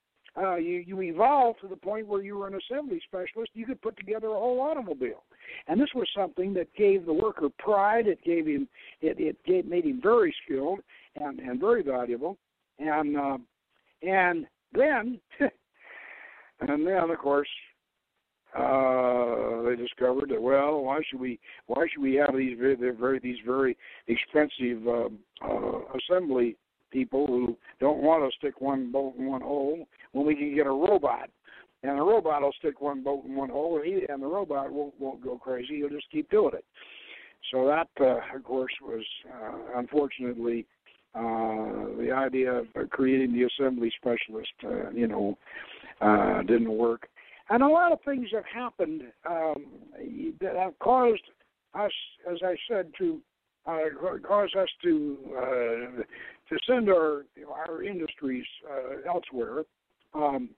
uh, 0.41 0.55
you 0.55 0.83
you 0.85 1.01
evolve 1.01 1.57
to 1.59 1.67
the 1.67 1.75
point 1.75 2.07
where 2.07 2.21
you 2.21 2.37
were 2.37 2.47
an 2.47 2.55
assembly 2.55 3.01
specialist. 3.05 3.51
You 3.53 3.65
could 3.65 3.81
put 3.81 3.97
together 3.97 4.27
a 4.27 4.39
whole 4.39 4.61
automobile, 4.61 5.23
and 5.67 5.79
this 5.79 5.89
was 5.93 6.07
something 6.15 6.53
that 6.53 6.73
gave 6.75 7.05
the 7.05 7.13
worker 7.13 7.49
pride. 7.57 8.07
It 8.07 8.23
gave 8.23 8.45
him 8.45 8.67
it 9.01 9.19
it 9.19 9.37
gave, 9.45 9.65
made 9.65 9.85
him 9.85 9.99
very 10.01 10.33
skilled 10.45 10.79
and 11.15 11.39
and 11.39 11.59
very 11.59 11.83
valuable, 11.83 12.37
and 12.79 13.17
uh, 13.17 13.37
and 14.01 14.45
then 14.73 15.19
and 15.39 16.87
then 16.87 17.09
of 17.09 17.17
course 17.17 17.49
uh 18.57 19.61
they 19.61 19.75
discovered 19.75 20.29
that 20.29 20.41
well 20.41 20.81
why 20.81 20.99
should 21.07 21.19
we 21.19 21.39
why 21.67 21.85
should 21.91 22.01
we 22.01 22.15
have 22.15 22.35
these 22.35 22.57
very 22.59 22.75
very 22.75 23.19
these 23.19 23.37
very 23.45 23.77
expensive 24.07 24.87
uh, 24.87 25.09
uh 25.45 25.79
assembly 25.97 26.57
people 26.91 27.27
who 27.27 27.57
don't 27.79 28.01
want 28.01 28.23
to 28.23 28.37
stick 28.37 28.61
one 28.61 28.91
bolt 28.91 29.15
in 29.17 29.25
one 29.27 29.41
hole 29.41 29.87
when 30.11 30.25
we 30.25 30.35
can 30.35 30.55
get 30.55 30.67
a 30.67 30.71
robot. 30.71 31.29
And 31.81 31.97
the 31.97 32.03
robot 32.03 32.41
will 32.41 32.51
stick 32.59 32.81
one 32.81 33.03
bolt 33.03 33.25
in 33.25 33.35
one 33.35 33.49
hole, 33.49 33.77
and, 33.77 33.85
he, 33.85 34.01
and 34.09 34.21
the 34.21 34.27
robot 34.27 34.71
won't, 34.71 34.93
won't 34.99 35.23
go 35.23 35.37
crazy. 35.37 35.77
He'll 35.77 35.89
just 35.89 36.11
keep 36.11 36.29
doing 36.29 36.53
it. 36.53 36.65
So 37.51 37.67
that, 37.67 37.87
uh, 38.01 38.35
of 38.35 38.43
course, 38.43 38.73
was 38.81 39.05
uh, 39.33 39.79
unfortunately 39.79 40.65
uh, 41.15 41.95
the 41.97 42.11
idea 42.13 42.51
of 42.51 42.65
creating 42.89 43.33
the 43.33 43.43
assembly 43.43 43.91
specialist. 43.97 44.51
Uh, 44.63 44.91
you 44.91 45.07
know, 45.07 45.37
uh, 46.01 46.41
didn't 46.41 46.71
work, 46.71 47.07
and 47.49 47.63
a 47.63 47.67
lot 47.67 47.91
of 47.91 47.99
things 48.05 48.27
have 48.33 48.45
happened 48.45 49.03
um, 49.25 49.65
that 50.41 50.55
have 50.55 50.77
caused 50.79 51.23
us, 51.73 51.91
as 52.29 52.37
I 52.43 52.55
said, 52.69 52.91
to 52.99 53.19
uh, 53.65 53.77
cause 54.25 54.49
us 54.59 54.69
to 54.83 55.17
uh, 55.37 56.01
to 56.49 56.57
send 56.67 56.89
our 56.89 57.25
our 57.51 57.83
industries 57.83 58.45
uh, 58.69 59.11
elsewhere, 59.11 59.63
um, 60.13 60.49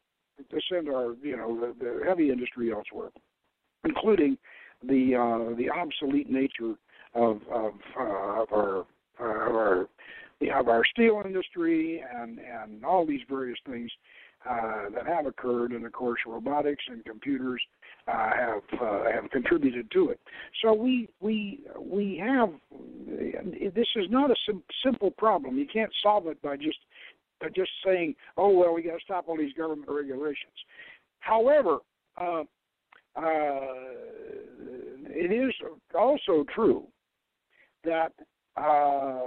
to 0.49 0.59
send 0.71 0.89
our 0.89 1.15
you 1.21 1.35
know 1.37 1.59
the, 1.59 1.73
the 1.83 2.01
heavy 2.07 2.29
industry 2.29 2.71
elsewhere, 2.71 3.09
including 3.85 4.37
the 4.83 5.15
uh, 5.15 5.55
the 5.55 5.69
obsolete 5.69 6.29
nature 6.29 6.75
of 7.13 7.41
of, 7.51 7.73
uh, 7.99 8.41
of 8.41 8.47
our 8.53 8.85
uh, 9.19 9.49
of 9.49 9.55
our 9.55 9.81
of 10.59 10.67
our 10.67 10.83
steel 10.85 11.21
industry 11.25 12.03
and 12.15 12.39
and 12.39 12.83
all 12.83 13.05
these 13.05 13.21
various 13.29 13.59
things 13.69 13.91
uh, 14.49 14.89
that 14.93 15.05
have 15.05 15.25
occurred, 15.25 15.71
and 15.71 15.85
of 15.85 15.91
course 15.91 16.19
robotics 16.25 16.83
and 16.87 17.05
computers 17.05 17.61
uh, 18.07 18.31
have 18.35 18.81
uh, 18.81 19.11
have 19.11 19.29
contributed 19.31 19.89
to 19.91 20.09
it. 20.09 20.19
So 20.61 20.73
we 20.73 21.07
we 21.19 21.59
we 21.79 22.21
have 22.23 22.49
this 23.73 23.87
is 23.95 24.05
not 24.09 24.31
a 24.31 24.35
sim- 24.45 24.63
simple 24.83 25.11
problem. 25.11 25.57
You 25.57 25.67
can't 25.71 25.91
solve 26.01 26.27
it 26.27 26.41
by 26.41 26.57
just 26.57 26.79
by 27.39 27.47
just 27.55 27.71
saying, 27.85 28.15
"Oh 28.37 28.49
well, 28.49 28.73
we 28.73 28.83
got 28.83 28.93
to 28.93 29.03
stop 29.03 29.25
all 29.27 29.37
these 29.37 29.53
government 29.53 29.89
regulations." 29.89 30.53
However, 31.19 31.77
uh, 32.17 32.43
uh, 33.15 33.59
it 35.09 35.31
is 35.31 35.53
also 35.93 36.45
true 36.53 36.83
that 37.83 38.13
uh, 38.57 39.19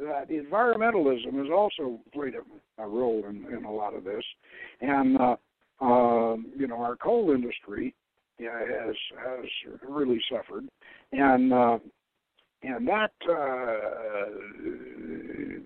that 0.00 0.26
environmentalism 0.30 1.34
has 1.38 1.50
also 1.52 2.00
played 2.12 2.34
a, 2.34 2.82
a 2.82 2.86
role 2.86 3.24
in, 3.28 3.44
in 3.54 3.64
a 3.64 3.72
lot 3.72 3.94
of 3.94 4.04
this, 4.04 4.24
and 4.80 5.20
uh, 5.20 5.36
um, 5.80 6.46
you 6.56 6.66
know, 6.66 6.80
our 6.80 6.96
coal 6.96 7.30
industry 7.30 7.94
has 8.38 8.94
has 9.24 9.46
really 9.88 10.20
suffered, 10.30 10.68
and 11.12 11.52
uh, 11.52 11.78
and 12.62 12.86
that 12.88 13.12
uh, 13.28 13.78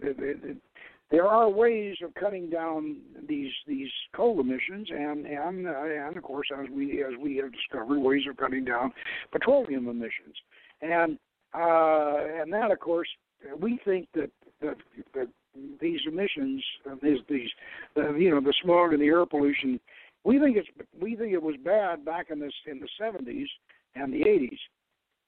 it, 0.02 0.18
it, 0.18 0.38
it, 0.44 0.56
there 1.10 1.26
are 1.26 1.48
ways 1.48 1.96
of 2.02 2.14
cutting 2.14 2.48
down 2.48 2.96
these 3.28 3.52
these 3.66 3.90
coal 4.14 4.40
emissions, 4.40 4.88
and 4.90 5.26
and 5.26 5.66
uh, 5.66 5.84
and 5.84 6.16
of 6.16 6.22
course, 6.22 6.48
as 6.58 6.66
we 6.70 7.02
as 7.02 7.12
we 7.20 7.36
have 7.36 7.52
discovered, 7.52 7.98
ways 7.98 8.22
of 8.28 8.36
cutting 8.36 8.64
down 8.64 8.92
petroleum 9.30 9.88
emissions, 9.88 10.36
and 10.80 11.18
uh, 11.54 12.40
and 12.40 12.52
that, 12.52 12.70
of 12.70 12.80
course, 12.80 13.08
we 13.60 13.78
think 13.84 14.08
that 14.14 14.30
that, 14.62 14.76
that 15.14 15.28
these 15.80 16.00
emissions, 16.06 16.64
these 17.02 17.18
these, 17.28 17.50
uh, 17.96 18.14
you 18.14 18.30
know, 18.30 18.40
the 18.40 18.54
smog 18.62 18.92
and 18.92 19.02
the 19.02 19.06
air 19.06 19.26
pollution 19.26 19.78
we 20.24 20.38
think 20.38 20.56
it's 20.56 20.68
we 21.00 21.16
think 21.16 21.32
it 21.32 21.42
was 21.42 21.56
bad 21.64 22.04
back 22.04 22.30
in 22.30 22.38
this 22.38 22.52
in 22.66 22.80
the 22.80 22.88
70s 23.00 23.46
and 23.94 24.12
the 24.12 24.20
80s. 24.20 24.58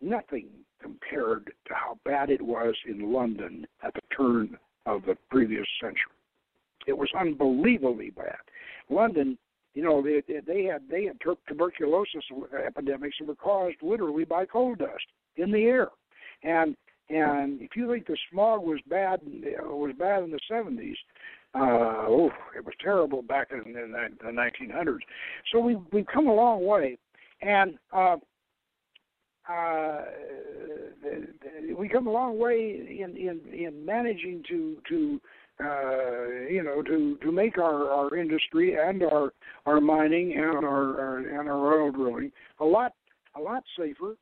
Nothing 0.01 0.49
compared 0.83 1.47
to 1.47 1.75
how 1.75 1.99
bad 2.05 2.31
it 2.31 2.43
was 2.43 2.75
in 2.87 3.13
London 3.13 3.67
at 3.83 3.95
the 3.95 4.01
turn 4.17 4.57
of 4.87 5.03
the 5.07 5.17
previous 5.31 5.67
century. 5.81 6.13
It 6.87 6.97
was 6.97 7.09
unbelievably 7.19 8.11
bad. 8.11 8.37
London, 8.91 9.39
you 9.75 9.83
know, 9.83 10.03
they, 10.03 10.23
they 10.47 10.65
had 10.65 10.83
they 10.91 11.05
had 11.05 11.19
tuberculosis 11.49 12.25
epidemics 12.67 13.17
that 13.19 13.29
were 13.29 13.35
caused 13.35 13.77
literally 13.83 14.25
by 14.25 14.45
coal 14.47 14.75
dust 14.75 15.05
in 15.37 15.51
the 15.51 15.65
air, 15.65 15.89
and 16.43 16.77
and 17.09 17.61
if 17.61 17.71
you 17.77 17.91
think 17.91 18.07
the 18.07 18.17
smog 18.31 18.63
was 18.63 18.81
bad 18.89 19.21
was 19.25 19.95
bad 19.99 20.23
in 20.23 20.31
the 20.31 20.41
70s, 20.51 20.95
uh, 21.55 22.07
oh, 22.09 22.31
it 22.57 22.65
was 22.65 22.75
terrible 22.83 23.23
back 23.23 23.49
in, 23.53 23.77
in 23.77 23.93
the 23.93 24.27
1900s. 24.27 24.99
So 25.53 25.61
we 25.61 25.77
we've 25.93 26.07
come 26.07 26.27
a 26.27 26.35
long 26.35 26.65
way, 26.67 26.99
and 27.43 27.79
uh, 27.93 28.17
uh, 29.49 30.03
we 31.77 31.89
come 31.89 32.07
a 32.07 32.13
long 32.13 32.39
way 32.39 32.99
in 33.01 33.17
in 33.17 33.41
in 33.53 33.85
managing 33.87 34.43
to 34.49 34.79
to 34.89 35.21
uh, 35.61 36.49
you 36.51 36.63
know 36.63 36.83
to 36.83 37.17
to 37.23 37.31
make 37.31 37.59
our 37.59 37.89
our 37.91 38.17
industry 38.17 38.77
and 38.77 39.03
our 39.03 39.33
our 39.67 39.81
mining 39.81 40.33
and 40.33 40.65
our, 40.65 40.99
our 40.99 41.19
and 41.19 41.49
our 41.49 41.83
oil 41.83 41.93
drilling 41.93 42.33
a 42.61 42.65
lot 42.65 42.95
a 43.37 43.41
lot 43.41 43.63
safer 43.79 44.17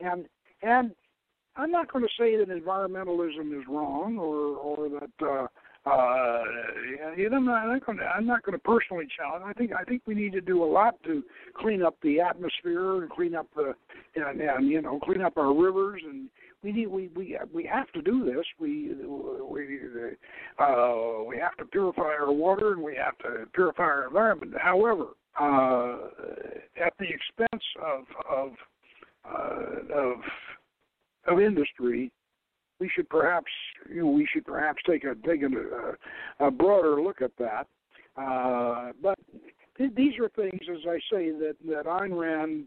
and 0.00 0.26
and 0.62 0.92
I'm 1.56 1.72
not 1.72 1.92
going 1.92 2.04
to 2.04 2.10
say 2.18 2.36
that 2.36 2.48
environmentalism 2.48 3.58
is 3.58 3.66
wrong 3.68 4.16
or 4.18 4.56
or 4.56 4.88
that 4.88 5.48
uh, 5.88 6.44
uh, 7.08 7.12
you 7.16 7.30
know, 7.30 7.36
I'm 7.36 7.46
not 7.46 7.86
going 7.86 7.98
to. 7.98 8.04
I'm 8.04 8.26
not 8.26 8.42
going 8.42 8.58
to 8.58 8.62
personally 8.62 9.06
challenge. 9.16 9.44
I 9.46 9.52
think. 9.52 9.72
I 9.78 9.84
think 9.84 10.02
we 10.06 10.14
need 10.14 10.32
to 10.32 10.40
do 10.40 10.62
a 10.62 10.66
lot 10.66 11.02
to 11.04 11.22
clean 11.56 11.82
up 11.82 11.96
the 12.02 12.20
atmosphere 12.20 13.02
and 13.02 13.10
clean 13.10 13.34
up 13.34 13.46
the, 13.56 13.74
and, 14.16 14.40
and 14.40 14.68
you 14.68 14.82
know, 14.82 14.98
clean 15.00 15.22
up 15.22 15.36
our 15.36 15.54
rivers. 15.54 16.02
And 16.04 16.28
we 16.62 16.72
need. 16.72 16.88
We 16.88 17.10
we 17.14 17.38
we 17.52 17.64
have 17.64 17.90
to 17.92 18.02
do 18.02 18.24
this. 18.24 18.44
We 18.58 18.94
we 19.48 19.80
uh, 20.58 21.24
we 21.26 21.38
have 21.38 21.56
to 21.58 21.64
purify 21.70 22.02
our 22.02 22.32
water 22.32 22.72
and 22.72 22.82
we 22.82 22.96
have 22.96 23.16
to 23.18 23.46
purify 23.52 23.84
our 23.84 24.06
environment. 24.08 24.54
However, 24.58 25.06
uh, 25.40 25.96
at 26.84 26.92
the 26.98 27.06
expense 27.06 27.64
of 27.82 28.04
of 28.28 28.50
uh, 29.24 29.94
of 29.94 30.16
of 31.26 31.40
industry, 31.40 32.10
we 32.80 32.90
should 32.94 33.08
perhaps 33.08 33.50
you 33.90 34.02
know, 34.02 34.10
we 34.10 34.26
should 34.32 34.44
perhaps 34.44 34.82
take 34.88 35.04
a 35.04 35.14
take 35.26 35.42
a, 35.42 36.44
a 36.44 36.50
broader 36.50 37.00
look 37.00 37.22
at 37.22 37.32
that. 37.38 37.66
Uh, 38.16 38.92
but 39.02 39.18
th- 39.76 39.94
these 39.96 40.14
are 40.20 40.28
things, 40.30 40.60
as 40.70 40.80
I 40.88 40.98
say, 41.12 41.30
that 41.30 41.56
that 41.68 41.86
Ayn 41.86 42.18
Rand 42.18 42.66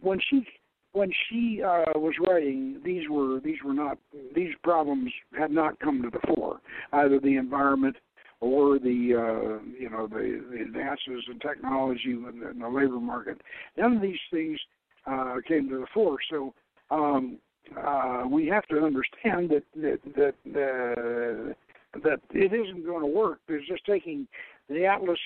when 0.00 0.18
she 0.28 0.46
when 0.92 1.10
she 1.28 1.62
uh, 1.62 1.98
was 1.98 2.14
writing, 2.26 2.80
these 2.84 3.08
were 3.08 3.40
these 3.40 3.58
were 3.64 3.74
not 3.74 3.98
these 4.34 4.54
problems 4.62 5.12
had 5.38 5.50
not 5.50 5.78
come 5.80 6.02
to 6.02 6.10
the 6.10 6.20
fore. 6.34 6.60
Either 6.92 7.20
the 7.20 7.36
environment 7.36 7.96
or 8.40 8.78
the 8.78 9.14
uh, 9.14 9.62
you 9.78 9.88
know 9.90 10.06
the, 10.06 10.42
the 10.50 10.62
advances 10.62 11.24
in 11.30 11.38
technology 11.38 12.10
in 12.10 12.40
the, 12.40 12.50
in 12.50 12.58
the 12.58 12.68
labor 12.68 13.00
market. 13.00 13.40
None 13.76 13.96
of 13.96 14.02
these 14.02 14.18
things 14.32 14.58
uh, 15.06 15.36
came 15.46 15.68
to 15.68 15.78
the 15.78 15.86
fore. 15.94 16.18
So 16.30 16.54
um, 16.90 17.38
uh, 17.76 18.24
we 18.28 18.46
have 18.46 18.66
to 18.68 18.84
understand 18.84 19.50
that 19.50 19.64
that 19.76 20.00
that 20.14 20.34
uh, 20.46 21.52
that 22.02 22.20
it 22.30 22.52
isn't 22.52 22.84
going 22.84 23.00
to 23.02 23.06
work. 23.06 23.40
It's 23.48 23.66
just 23.68 23.84
taking 23.84 24.26
the 24.68 24.86
Atlas 24.86 25.18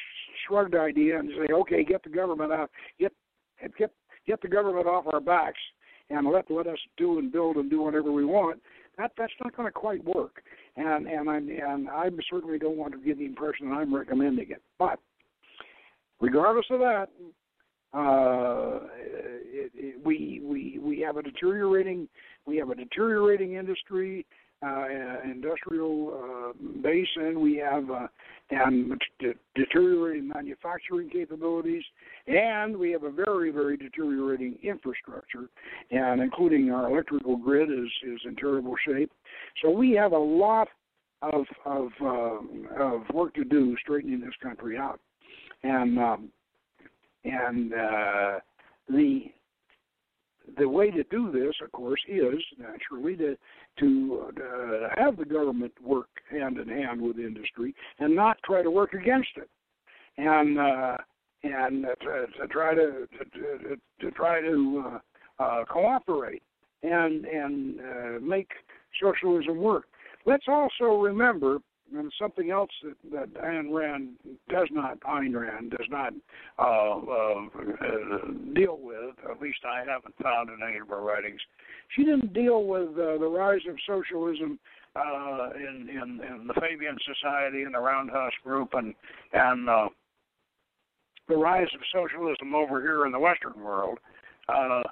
Shrugged 0.47 0.75
idea 0.75 1.19
and 1.19 1.31
say, 1.31 1.53
okay, 1.53 1.85
get 1.85 2.03
the 2.03 2.11
government 2.11 2.53
out, 2.53 2.71
get 2.99 3.13
get 3.79 3.91
get 4.27 4.41
the 4.41 4.49
government 4.49 4.87
off 4.87 5.07
our 5.13 5.21
backs, 5.21 5.61
and 6.11 6.27
let 6.31 6.51
let 6.51 6.67
us 6.67 6.79
do 6.97 7.19
and 7.19 7.33
build 7.33 7.57
and 7.57 7.71
do 7.71 7.83
whatever 7.83 8.13
we 8.13 8.25
want. 8.25 8.61
That 8.99 9.13
that's 9.17 9.33
not 9.43 9.57
going 9.57 9.69
to 9.69 9.73
quite 9.73 10.05
work. 10.05 10.43
And 10.77 11.07
and 11.07 11.31
I 11.31 11.37
and 11.37 11.89
I 11.89 12.09
certainly 12.31 12.59
don't 12.59 12.77
want 12.77 12.93
to 12.93 12.99
give 12.99 13.19
the 13.19 13.27
impression 13.27 13.69
that 13.69 13.77
I'm 13.77 13.95
recommending 13.95 14.51
it. 14.51 14.63
But 14.79 14.99
regardless 16.21 16.67
of 16.71 16.81
that, 16.81 17.09
uh, 17.93 18.81
it, 18.97 19.71
it, 19.75 20.05
we 20.05 20.41
we 20.43 20.79
we 20.83 21.01
have 21.01 21.17
a 21.17 21.23
deteriorating 21.23 22.09
we 22.47 22.57
have 22.57 22.71
a 22.71 22.75
deteriorating 22.75 23.55
industry, 23.55 24.27
uh, 24.65 24.87
industrial 25.25 26.13
uh, 26.15 26.81
base, 26.83 27.09
and 27.17 27.39
we 27.39 27.57
have 27.57 27.91
uh, 27.91 28.07
and 28.51 29.01
de- 29.19 29.35
deteriorating 29.55 30.29
manufacturing 30.29 31.09
capabilities, 31.11 31.83
and 32.27 32.77
we 32.77 32.91
have 32.91 33.05
a 33.05 33.11
very 33.11 33.51
very 33.51 33.77
deteriorating 33.77 34.57
infrastructure, 34.63 35.49
and 35.91 36.21
including 36.21 36.71
our 36.71 36.91
electrical 36.91 37.37
grid 37.37 37.71
is 37.71 37.91
is 38.07 38.21
in 38.25 38.37
terrible 38.37 38.75
shape. 38.87 39.11
So 39.63 39.71
we 39.71 39.93
have 39.93 40.13
a 40.13 40.19
lot 40.19 40.69
of 41.23 41.45
of 41.65 41.89
uh, 42.01 42.83
of 42.83 43.03
work 43.13 43.35
to 43.35 43.45
do 43.45 43.77
straightening 43.83 44.21
this 44.21 44.35
country 44.43 44.79
out, 44.79 45.01
and 45.63 45.99
um, 45.99 46.29
and 47.25 47.73
uh, 47.73 48.41
the 48.89 49.25
the 50.59 50.69
way 50.69 50.91
to 50.91 51.03
do 51.05 51.33
this, 51.33 51.55
of 51.63 51.73
course, 51.73 52.01
is 52.09 52.43
naturally 52.59 53.17
to 53.17 53.37
to 53.81 54.33
uh, 54.37 54.89
have 54.97 55.17
the 55.17 55.25
government 55.25 55.73
work 55.83 56.09
hand 56.31 56.59
in 56.59 56.69
hand 56.69 57.01
with 57.01 57.19
industry 57.19 57.75
and 57.99 58.15
not 58.15 58.37
try 58.45 58.63
to 58.63 58.71
work 58.71 58.93
against 58.95 59.31
it, 59.37 59.49
and 60.19 60.59
uh, 60.59 60.97
and 61.43 61.87
to, 62.01 62.27
to 62.39 62.49
try 62.49 62.75
to 62.75 63.09
to, 63.33 63.77
to 64.01 64.11
try 64.13 64.41
to 64.41 64.85
uh, 64.87 65.43
uh, 65.43 65.65
cooperate 65.65 66.43
and 66.83 67.25
and 67.25 67.81
uh, 67.81 68.21
make 68.21 68.51
socialism 69.03 69.59
work. 69.59 69.85
Let's 70.27 70.47
also 70.49 70.97
remember 71.01 71.59
and 71.97 72.13
something 72.21 72.51
else 72.51 72.71
that, 72.83 72.97
that 73.13 73.43
Ayn 73.43 73.73
Rand 73.73 74.11
does 74.49 74.69
not, 74.71 74.99
Ayn 75.01 75.35
Rand 75.35 75.71
does 75.71 75.87
not 75.91 76.13
uh, 76.59 76.99
uh, 76.99 78.29
deal 78.55 78.79
with, 78.81 79.15
at 79.31 79.41
least 79.41 79.59
I 79.65 79.81
haven't 79.81 80.15
found 80.23 80.51
in 80.51 80.59
any 80.67 80.79
of 80.79 80.89
her 80.89 81.01
writings. 81.01 81.41
She 81.95 82.05
didn't 82.05 82.33
deal 82.33 82.65
with 82.65 82.91
uh, 82.91 83.19
the 83.19 83.29
rise 83.29 83.63
of 83.69 83.77
socialism 83.87 84.59
uh, 84.97 85.51
in, 85.57 85.89
in 85.91 86.21
in 86.25 86.47
the 86.47 86.55
Fabian 86.61 86.97
Society 87.05 87.63
and 87.63 87.75
the 87.75 87.81
Roundhouse 87.81 88.33
Group 88.45 88.75
and 88.75 88.95
and 89.33 89.69
uh, 89.69 89.89
the 91.29 91.37
rise 91.37 91.69
of 91.75 91.81
socialism 91.93 92.55
over 92.55 92.81
here 92.81 93.07
in 93.07 93.13
the 93.13 93.19
Western 93.19 93.61
world. 93.61 93.99
Uh, 94.49 94.83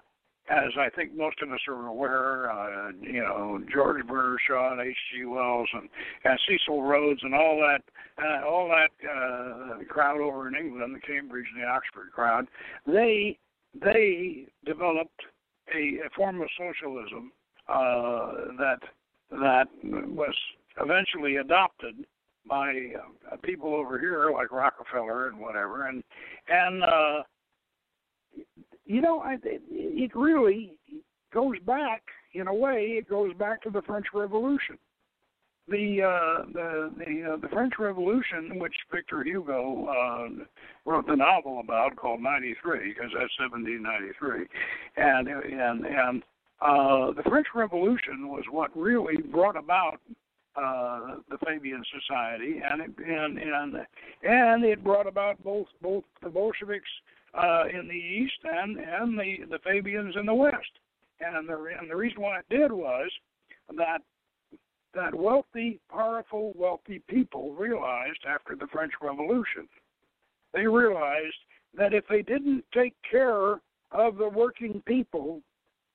as 0.50 0.72
I 0.78 0.88
think 0.90 1.16
most 1.16 1.40
of 1.40 1.52
us 1.52 1.60
are 1.68 1.86
aware, 1.86 2.50
uh, 2.50 2.90
you 3.00 3.20
know, 3.20 3.62
George 3.72 4.04
Bernard 4.06 4.40
and 4.48 4.80
H.G. 4.80 5.24
Wells 5.24 5.68
and, 5.72 5.88
and 6.24 6.38
Cecil 6.48 6.82
Rhodes 6.82 7.20
and 7.22 7.34
all 7.34 7.58
that, 7.58 7.82
uh, 8.22 8.46
all 8.46 8.68
that 8.68 9.08
uh, 9.08 9.84
crowd 9.88 10.20
over 10.20 10.48
in 10.48 10.54
England, 10.54 10.94
the 10.94 11.00
Cambridge 11.00 11.46
and 11.54 11.62
the 11.62 11.66
Oxford 11.66 12.10
crowd, 12.12 12.46
they 12.86 13.38
they 13.80 14.46
developed 14.66 15.22
a, 15.74 16.06
a 16.06 16.10
form 16.14 16.42
of 16.42 16.48
socialism 16.58 17.32
uh, 17.68 18.52
that 18.58 18.80
that 19.30 19.68
was 19.82 20.34
eventually 20.80 21.36
adopted 21.36 22.04
by 22.48 22.72
uh, 23.30 23.36
people 23.42 23.74
over 23.74 23.98
here 23.98 24.30
like 24.32 24.50
Rockefeller 24.50 25.28
and 25.28 25.38
whatever, 25.38 25.86
and 25.86 26.02
and 26.48 26.82
uh, 26.82 27.22
you 28.92 29.00
know, 29.00 29.20
I, 29.20 29.38
it 29.42 30.14
really 30.14 30.78
goes 31.32 31.58
back 31.66 32.02
in 32.34 32.46
a 32.46 32.54
way. 32.54 32.96
It 32.98 33.08
goes 33.08 33.32
back 33.34 33.62
to 33.62 33.70
the 33.70 33.80
French 33.82 34.06
Revolution. 34.12 34.76
The 35.68 36.02
uh, 36.02 36.44
the 36.52 36.90
the, 36.98 37.32
uh, 37.32 37.36
the 37.38 37.48
French 37.48 37.74
Revolution, 37.78 38.58
which 38.58 38.74
Victor 38.92 39.22
Hugo 39.24 39.86
uh, 39.86 40.44
wrote 40.84 41.06
the 41.06 41.16
novel 41.16 41.60
about, 41.60 41.96
called 41.96 42.20
'93, 42.20 42.88
because 42.88 43.10
that's 43.14 43.32
1793, 43.38 44.46
and 44.96 45.28
and 45.28 45.86
and 45.86 46.22
uh, 46.60 47.12
the 47.12 47.22
French 47.30 47.46
Revolution 47.54 48.28
was 48.28 48.44
what 48.50 48.76
really 48.76 49.22
brought 49.22 49.56
about 49.56 50.00
uh, 50.56 51.16
the 51.30 51.38
Fabian 51.46 51.82
Society, 51.98 52.60
and 52.70 52.82
it 52.82 52.90
and 52.98 53.38
and 53.38 53.86
and 54.22 54.64
it 54.64 54.84
brought 54.84 55.06
about 55.06 55.42
both 55.42 55.68
both 55.80 56.04
the 56.22 56.28
Bolsheviks 56.28 56.90
uh, 57.34 57.64
in 57.72 57.88
the 57.88 57.94
east 57.94 58.38
and 58.44 58.78
and 58.78 59.18
the 59.18 59.38
the 59.50 59.58
Fabians 59.64 60.14
in 60.18 60.26
the 60.26 60.34
west. 60.34 60.78
And 61.20 61.48
the 61.48 61.56
and 61.78 61.90
the 61.90 61.96
reason 61.96 62.20
why 62.20 62.40
it 62.40 62.46
did 62.50 62.72
was 62.72 63.10
that 63.76 64.02
that 64.94 65.14
wealthy, 65.14 65.80
powerful, 65.90 66.52
wealthy 66.54 67.00
people 67.08 67.54
realized 67.54 68.20
after 68.28 68.54
the 68.54 68.66
French 68.66 68.92
Revolution, 69.00 69.66
they 70.52 70.66
realized 70.66 71.34
that 71.74 71.94
if 71.94 72.04
they 72.08 72.22
didn't 72.22 72.64
take 72.74 72.94
care 73.10 73.60
of 73.92 74.18
the 74.18 74.28
working 74.28 74.82
people, 74.84 75.40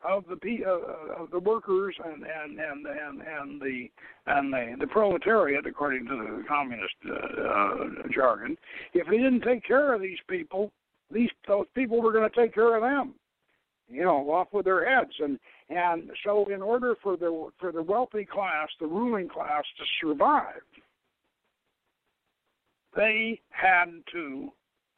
of 0.04 0.24
the 0.28 0.60
uh, 0.66 1.22
of 1.22 1.32
the 1.32 1.40
workers 1.40 1.96
and 2.06 2.24
and 2.24 2.60
and 2.60 2.86
and 2.86 3.22
and 3.22 3.62
the 3.62 3.90
and 4.28 4.54
the, 4.54 4.76
the 4.80 4.88
proletariat, 4.88 5.66
according 5.66 6.06
to 6.06 6.16
the 6.16 6.44
communist 6.48 6.94
uh, 7.10 7.42
uh, 7.42 7.78
jargon, 8.14 8.56
if 8.94 9.08
they 9.08 9.18
didn't 9.18 9.42
take 9.42 9.64
care 9.66 9.94
of 9.94 10.02
these 10.02 10.20
people, 10.28 10.72
these 11.12 11.30
those 11.48 11.66
people 11.76 12.02
were 12.02 12.12
going 12.12 12.30
to 12.30 12.36
take 12.36 12.54
care 12.54 12.76
of 12.76 12.82
them. 12.82 13.16
you 13.90 14.04
know, 14.04 14.30
off 14.32 14.48
with 14.52 14.66
their 14.66 14.88
heads. 14.88 15.14
And 15.20 15.40
and 15.70 16.12
so, 16.26 16.46
in 16.54 16.62
order 16.62 16.96
for 17.02 17.18
the 17.18 17.50
for 17.60 17.72
the 17.72 17.84
wealthy 17.84 18.26
class, 18.26 18.70
the 18.80 18.88
ruling 18.88 19.30
class, 19.30 19.64
to 19.78 19.86
survive, 20.02 20.62
they 22.96 23.40
had 23.50 23.86
to 24.14 24.50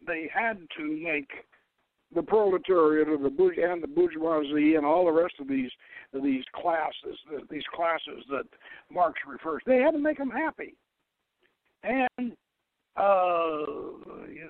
they 0.05 0.30
had 0.34 0.57
to 0.78 0.84
make 0.84 1.30
the 2.16 2.24
proletariat 2.24 3.07
the 3.07 3.72
and 3.72 3.84
the 3.84 3.88
bourgeoisie 3.88 4.76
and 4.76 4.86
all 4.86 5.05
the 5.05 5.12
rest 5.12 5.36
of 5.39 5.47
these 5.47 5.70
these 6.24 6.43
classes 6.55 7.18
these 7.51 7.64
classes 7.76 8.24
that 8.30 8.45
Marx 8.91 9.20
refers 9.28 9.62
they 9.66 9.78
had 9.78 9.91
to 9.91 9.99
make 9.99 10.18
them 10.18 10.30
happy 10.30 10.76
and 11.84 12.36
uh, 12.98 13.66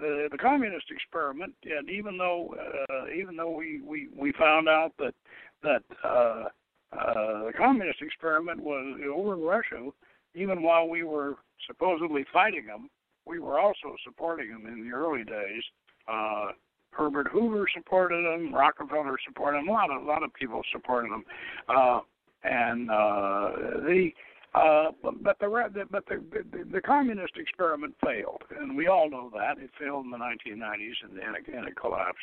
the, 0.02 0.28
the 0.32 0.38
communist 0.38 0.86
experiment 0.92 1.54
and 1.64 1.90
even 1.90 2.18
though 2.18 2.56
uh, 2.90 3.06
even 3.14 3.36
though 3.36 3.52
we, 3.52 3.82
we 3.86 4.08
we 4.18 4.32
found 4.34 4.68
out 4.68 4.92
that 4.98 5.14
that 5.62 5.84
uh, 6.04 6.46
uh, 6.94 7.46
the 7.46 7.54
communist 7.58 8.02
experiment 8.02 8.60
was 8.60 9.00
over 9.14 9.34
in 9.34 9.42
Russia 9.42 9.90
even 10.36 10.64
while 10.64 10.88
we 10.88 11.04
were 11.04 11.36
supposedly 11.68 12.26
fighting 12.34 12.66
them 12.66 12.90
we 13.30 13.40
were 13.40 13.60
also 13.60 13.96
supporting 14.04 14.50
them 14.50 14.66
in 14.66 14.84
the 14.84 14.96
early 14.96 15.24
days. 15.24 15.64
Uh, 16.12 16.48
Herbert 16.92 17.28
Hoover 17.32 17.68
supported 17.74 18.26
them. 18.26 18.54
Rockefeller 18.54 19.18
supported 19.26 19.60
them. 19.60 19.70
A 19.70 19.72
lot 19.72 19.92
of 19.92 20.02
a 20.02 20.06
lot 20.06 20.24
of 20.24 20.34
people 20.34 20.62
supported 20.72 21.12
them, 21.12 21.24
uh, 21.70 22.00
and 22.44 22.90
uh, 22.90 23.52
the 23.86 24.10
uh, 24.56 24.92
but 25.04 25.38
the 25.40 25.86
but 25.92 26.06
the, 26.08 26.22
the 26.32 26.64
the 26.72 26.82
communist 26.82 27.34
experiment 27.38 27.94
failed, 28.04 28.42
and 28.60 28.76
we 28.76 28.88
all 28.88 29.10
know 29.10 29.32
that. 29.36 29.62
It 29.62 29.70
failed 29.80 30.06
in 30.06 30.12
the 30.12 30.18
1990s, 30.18 30.96
and 31.04 31.18
then 31.18 31.36
again 31.40 31.66
it 31.66 31.76
collapsed, 31.76 32.18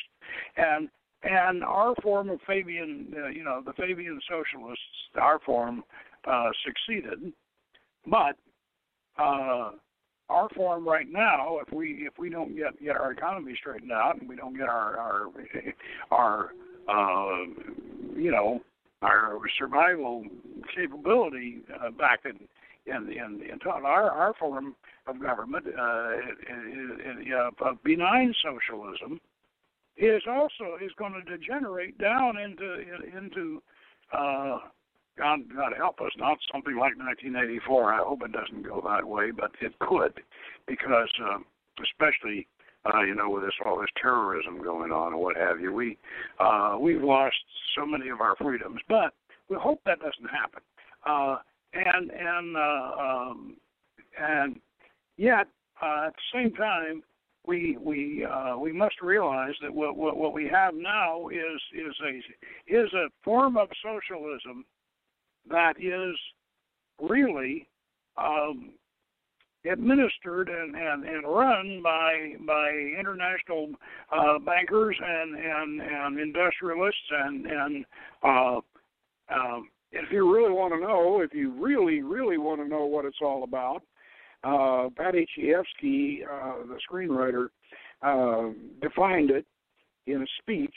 and 0.57 0.89
and 1.23 1.63
our 1.63 1.95
form 2.03 2.29
of 2.29 2.39
Fabian, 2.45 3.13
uh, 3.17 3.27
you 3.27 3.43
know, 3.43 3.61
the 3.65 3.73
Fabian 3.73 4.19
socialists, 4.29 4.83
our 5.19 5.39
form 5.39 5.83
uh, 6.29 6.49
succeeded, 6.65 7.31
but 8.05 8.35
uh, 9.17 9.71
our 10.29 10.49
form 10.55 10.87
right 10.87 11.09
now, 11.09 11.59
if 11.65 11.73
we 11.73 12.05
if 12.05 12.13
we 12.19 12.29
don't 12.29 12.55
get 12.55 12.81
get 12.83 12.97
our 12.97 13.11
economy 13.11 13.55
straightened 13.59 13.91
out 13.91 14.19
and 14.19 14.27
we 14.27 14.35
don't 14.35 14.57
get 14.57 14.67
our 14.67 14.97
our 14.97 15.27
our 16.11 16.51
uh, 16.89 17.45
you 18.15 18.31
know 18.31 18.61
our 19.01 19.39
survival 19.57 20.23
capability 20.75 21.59
uh, 21.81 21.91
back 21.91 22.21
in 22.25 22.39
in 22.85 23.11
in, 23.11 23.41
in 23.41 23.59
our 23.67 24.09
our 24.09 24.33
form 24.39 24.75
of 25.07 25.21
government 25.21 25.65
uh, 25.67 26.11
of 27.61 27.83
benign 27.83 28.33
socialism 28.43 29.19
is 29.97 30.21
also 30.29 30.77
is 30.81 30.91
going 30.97 31.13
to 31.13 31.37
degenerate 31.37 31.97
down 31.97 32.37
into 32.37 32.83
into 33.15 33.61
uh, 34.13 34.59
God, 35.17 35.39
God 35.53 35.73
help 35.75 35.99
us, 35.99 36.11
not 36.17 36.37
something 36.51 36.75
like 36.75 36.95
1984. 36.97 37.93
I 37.93 37.97
hope 37.97 38.21
it 38.23 38.31
doesn't 38.31 38.61
go 38.61 38.81
that 38.87 39.07
way, 39.07 39.31
but 39.31 39.51
it 39.61 39.73
could, 39.79 40.13
because 40.67 41.09
uh, 41.25 41.39
especially 41.81 42.47
uh, 42.93 43.01
you 43.01 43.15
know 43.15 43.29
with 43.29 43.43
this 43.43 43.53
all 43.65 43.79
this 43.79 43.89
terrorism 44.01 44.61
going 44.61 44.91
on 44.91 45.13
and 45.13 45.21
what 45.21 45.35
have 45.37 45.59
you, 45.59 45.73
we 45.73 45.97
uh, 46.39 46.77
we've 46.79 47.01
lost 47.01 47.35
so 47.75 47.85
many 47.85 48.09
of 48.09 48.21
our 48.21 48.35
freedoms. 48.35 48.79
But 48.87 49.13
we 49.49 49.57
hope 49.59 49.81
that 49.85 49.99
doesn't 49.99 50.29
happen. 50.29 50.61
Uh, 51.05 51.37
and 51.73 52.11
and 52.11 52.57
uh, 52.57 52.91
um, 52.99 53.57
and 54.19 54.59
yet 55.17 55.47
uh, 55.81 56.07
at 56.07 56.13
the 56.13 56.39
same 56.39 56.53
time, 56.53 57.03
we 57.45 57.77
we 57.79 58.25
uh, 58.25 58.57
we 58.57 58.71
must 58.71 59.01
realize 59.01 59.53
that 59.61 59.73
what, 59.73 59.95
what 59.95 60.17
what 60.17 60.33
we 60.33 60.47
have 60.47 60.73
now 60.73 61.29
is 61.29 61.61
is 61.73 61.95
a 62.05 62.73
is 62.73 62.93
a 62.93 63.07
form 63.23 63.57
of 63.57 63.69
socialism 63.83 64.65
that 65.49 65.73
is 65.79 66.15
really 67.01 67.67
um, 68.17 68.71
administered 69.71 70.49
and, 70.49 70.75
and, 70.75 71.03
and 71.03 71.23
run 71.27 71.81
by 71.83 72.33
by 72.45 72.69
international 72.99 73.69
uh, 74.11 74.39
bankers 74.39 74.95
and, 75.03 75.35
and, 75.35 75.81
and 75.81 76.19
industrialists 76.19 76.99
and 77.11 77.45
and 77.45 77.85
uh, 78.23 78.57
uh, 79.29 79.59
if 79.91 80.11
you 80.11 80.33
really 80.33 80.51
want 80.51 80.73
to 80.73 80.79
know, 80.79 81.21
if 81.21 81.33
you 81.33 81.51
really 81.61 82.01
really 82.01 82.37
want 82.37 82.61
to 82.61 82.67
know 82.67 82.85
what 82.85 83.05
it's 83.05 83.21
all 83.21 83.43
about, 83.43 83.83
uh, 84.43 84.89
Paddy 84.95 85.25
Chayefsky, 85.37 86.19
uh, 86.23 86.65
the 86.67 86.79
screenwriter, 86.89 87.47
uh, 88.01 88.53
defined 88.81 89.31
it 89.31 89.45
in 90.05 90.21
a 90.21 90.27
speech 90.41 90.75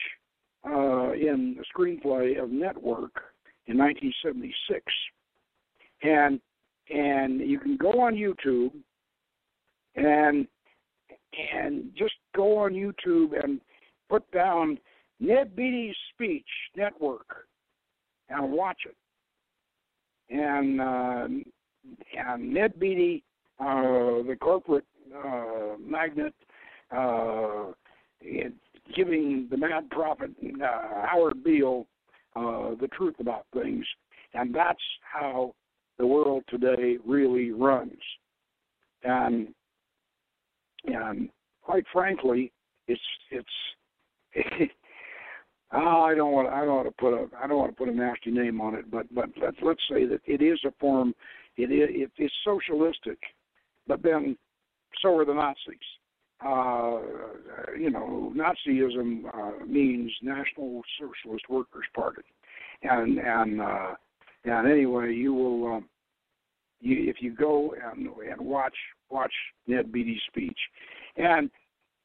uh, 0.66 1.12
in 1.12 1.56
the 1.56 1.64
screenplay 1.74 2.42
of 2.42 2.50
Network 2.50 3.12
in 3.66 3.78
1976, 3.78 4.82
and 6.02 6.40
and 6.90 7.40
you 7.40 7.58
can 7.58 7.76
go 7.76 8.00
on 8.00 8.14
YouTube 8.14 8.72
and 9.96 10.46
and 11.54 11.90
just 11.96 12.14
go 12.34 12.58
on 12.58 12.72
YouTube 12.72 13.42
and 13.42 13.60
put 14.08 14.28
down 14.32 14.78
Ned 15.20 15.54
Beatty's 15.54 15.94
speech 16.12 16.46
network 16.76 17.46
and 18.28 18.52
watch 18.52 18.78
it. 18.86 18.96
And 20.34 20.80
uh, 20.80 21.28
and 22.16 22.52
Ned 22.52 22.78
Beatty, 22.78 23.22
uh, 23.60 24.22
the 24.26 24.36
corporate 24.40 24.84
uh, 25.16 25.76
magnate, 25.78 26.34
uh, 26.90 27.66
giving 28.94 29.48
the 29.50 29.56
mad 29.56 29.90
prophet 29.90 30.30
uh, 30.62 31.06
Howard 31.06 31.42
Beale 31.44 31.86
uh, 32.36 32.74
the 32.80 32.88
truth 32.96 33.14
about 33.18 33.46
things, 33.52 33.84
and 34.34 34.54
that's 34.54 34.82
how 35.02 35.54
the 36.00 36.06
world 36.06 36.42
today 36.48 36.96
really 37.06 37.52
runs. 37.52 38.00
And 39.04 39.48
and 40.86 41.28
quite 41.62 41.84
frankly, 41.92 42.52
it's 42.88 43.00
it's. 43.30 43.48
oh, 45.72 46.02
I 46.04 46.14
don't 46.14 46.32
want 46.32 46.48
I 46.48 46.64
don't 46.64 46.76
want 46.76 46.88
to 46.88 46.94
put 46.98 47.14
a 47.14 47.26
I 47.42 47.46
don't 47.46 47.58
want 47.58 47.70
to 47.70 47.76
put 47.76 47.88
a 47.88 47.96
nasty 47.96 48.30
name 48.30 48.60
on 48.60 48.74
it, 48.74 48.90
but 48.90 49.12
but 49.14 49.30
let's 49.40 49.56
let's 49.62 49.82
say 49.90 50.06
that 50.06 50.20
it 50.24 50.42
is 50.42 50.58
a 50.66 50.72
form. 50.80 51.14
It 51.56 51.70
is 51.70 51.88
it 51.90 52.22
is 52.22 52.32
socialistic, 52.44 53.18
but 53.86 54.02
then 54.02 54.36
so 55.02 55.16
are 55.16 55.24
the 55.24 55.34
Nazis 55.34 55.78
uh, 56.44 57.00
you 57.78 57.90
know, 57.90 58.32
Nazism 58.34 59.24
uh, 59.34 59.64
means 59.66 60.10
National 60.22 60.82
Socialist 60.98 61.44
Workers 61.48 61.84
Party, 61.94 62.22
and 62.82 63.18
and 63.18 63.60
uh, 63.60 63.94
and 64.44 64.70
anyway, 64.70 65.12
you 65.12 65.34
will, 65.34 65.74
um, 65.74 65.88
you, 66.80 67.10
if 67.10 67.16
you 67.20 67.34
go 67.34 67.74
and 67.74 68.06
and 68.06 68.40
watch 68.40 68.76
watch 69.10 69.32
Ned 69.66 69.92
Beatty's 69.92 70.20
speech, 70.28 70.58
and 71.16 71.50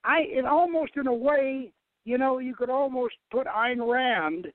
I, 0.03 0.21
it 0.27 0.45
almost 0.45 0.93
in 0.95 1.07
a 1.07 1.13
way, 1.13 1.71
you 2.03 2.17
know, 2.17 2.39
you 2.39 2.55
could 2.55 2.69
almost 2.69 3.15
put 3.31 3.47
Ayn 3.47 3.85
Rand 3.87 4.47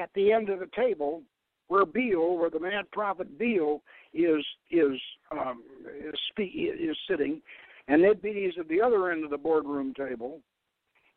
at 0.00 0.10
the 0.14 0.32
end 0.32 0.48
of 0.48 0.60
the 0.60 0.68
table 0.76 1.22
where 1.68 1.84
Beale, 1.84 2.36
where 2.36 2.50
the 2.50 2.60
mad 2.60 2.90
prophet 2.92 3.38
Beale 3.38 3.82
is 4.14 4.44
is 4.70 4.98
um, 5.30 5.62
is, 5.86 6.14
spe- 6.30 6.54
is 6.56 6.96
sitting, 7.08 7.42
and 7.88 8.02
Ned 8.02 8.22
Beatty 8.22 8.44
is 8.44 8.54
at 8.58 8.68
the 8.68 8.80
other 8.80 9.10
end 9.10 9.24
of 9.24 9.30
the 9.30 9.38
boardroom 9.38 9.94
table. 9.94 10.40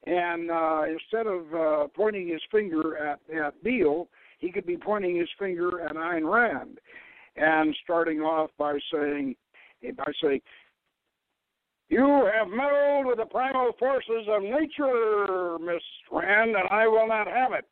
And 0.05 0.49
uh, 0.49 0.81
instead 0.89 1.27
of 1.27 1.53
uh, 1.53 1.87
pointing 1.95 2.27
his 2.27 2.41
finger 2.51 2.97
at, 2.97 3.19
at 3.33 3.63
Beale, 3.63 4.07
he 4.51 4.53
could 4.53 4.67
be 4.67 4.75
pointing 4.75 5.15
his 5.15 5.29
finger 5.39 5.79
at 5.81 5.95
Ayn 5.95 6.29
Rand 6.29 6.77
and 7.37 7.73
starting 7.85 8.19
off 8.19 8.49
by 8.57 8.77
saying, 8.93 9.33
by 9.95 10.11
saying, 10.21 10.41
you 11.87 12.29
have 12.37 12.49
meddled 12.49 13.05
with 13.05 13.17
the 13.17 13.25
primal 13.25 13.71
forces 13.79 14.27
of 14.27 14.43
nature, 14.43 15.57
Miss 15.59 15.81
Rand, 16.11 16.55
and 16.55 16.67
I 16.69 16.85
will 16.85 17.07
not 17.07 17.27
have 17.27 17.53
it. 17.53 17.65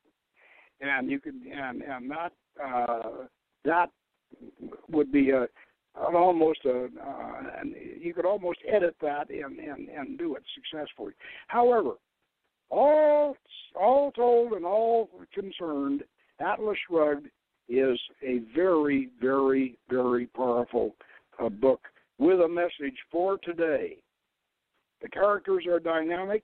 And 0.80 1.12
you 1.12 1.20
could, 1.20 1.36
and 1.36 1.82
and 1.82 2.10
that 2.12 2.32
uh, 2.66 3.26
that 3.66 3.90
would 4.90 5.12
be 5.12 5.32
a 5.32 5.48
almost 5.98 6.60
a, 6.66 6.86
uh, 6.86 7.60
and 7.60 7.76
you 8.00 8.14
could 8.14 8.26
almost 8.26 8.60
edit 8.72 8.96
that 9.02 9.30
and, 9.30 9.60
and, 9.60 9.90
and 9.90 10.18
do 10.18 10.36
it 10.36 10.44
successfully. 10.56 11.12
However, 11.48 11.96
all 12.70 13.36
all 13.76 14.12
told 14.12 14.54
and 14.54 14.66
all 14.66 15.10
concerned, 15.34 16.04
Atlas 16.40 16.78
Shrugged 16.88 17.28
is 17.68 18.00
a 18.24 18.42
very, 18.56 19.10
very, 19.22 19.78
very 19.90 20.26
powerful 20.28 20.96
uh, 21.40 21.50
book 21.50 21.82
with 22.18 22.42
a 22.42 22.48
message 22.48 22.98
for 23.12 23.38
today. 23.40 23.98
The 25.02 25.10
characters 25.10 25.66
are 25.68 25.80
dynamic, 25.80 26.44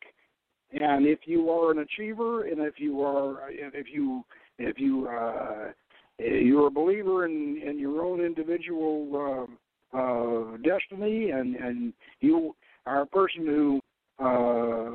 and 0.72 1.06
if 1.06 1.20
you 1.26 1.50
are 1.50 1.72
an 1.72 1.80
achiever, 1.80 2.46
and 2.46 2.60
if 2.60 2.76
you 2.78 3.02
are, 3.02 3.50
if 3.50 3.88
you, 3.92 4.24
if 4.60 4.80
you 4.80 5.08
uh, 5.08 5.72
you're 6.20 6.68
a 6.68 6.72
believer 6.72 7.26
in 7.26 7.62
in 7.66 7.78
your 7.78 8.04
own 8.04 8.22
individual 8.22 9.48
uh, 9.94 9.98
uh, 9.98 10.58
destiny, 10.58 11.32
and 11.32 11.56
and 11.56 11.94
you 12.22 12.56
are 12.86 13.02
a 13.02 13.08
person 13.08 13.46
who 13.46 13.80
uh, 14.20 14.92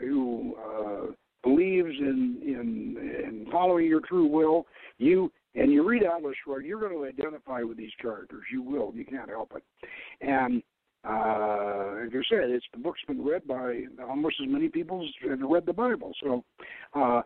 who 0.00 0.54
uh, 0.56 1.12
believes 1.42 1.94
in 1.98 2.38
in 2.42 2.96
in 2.98 3.46
following 3.50 3.86
your 3.86 4.00
true 4.00 4.26
will, 4.26 4.66
you 4.98 5.30
and 5.54 5.70
you 5.72 5.86
read 5.86 6.02
Atlas 6.02 6.34
Shrugged, 6.44 6.64
you're 6.64 6.80
going 6.80 6.92
to 6.92 7.04
identify 7.04 7.62
with 7.62 7.76
these 7.76 7.90
characters. 8.00 8.44
You 8.50 8.62
will. 8.62 8.92
You 8.94 9.04
can't 9.04 9.28
help 9.28 9.52
it. 9.54 9.62
And 10.20 10.62
uh, 11.04 12.04
like 12.04 12.14
I 12.14 12.22
said, 12.30 12.50
it's 12.50 12.64
the 12.72 12.78
book's 12.78 13.00
been 13.06 13.24
read 13.24 13.46
by 13.46 13.82
almost 14.08 14.36
as 14.42 14.48
many 14.48 14.68
people 14.68 15.02
as 15.02 15.30
have 15.30 15.40
read 15.40 15.66
the 15.66 15.72
Bible. 15.72 16.12
So 16.22 16.44
uh, 16.94 17.22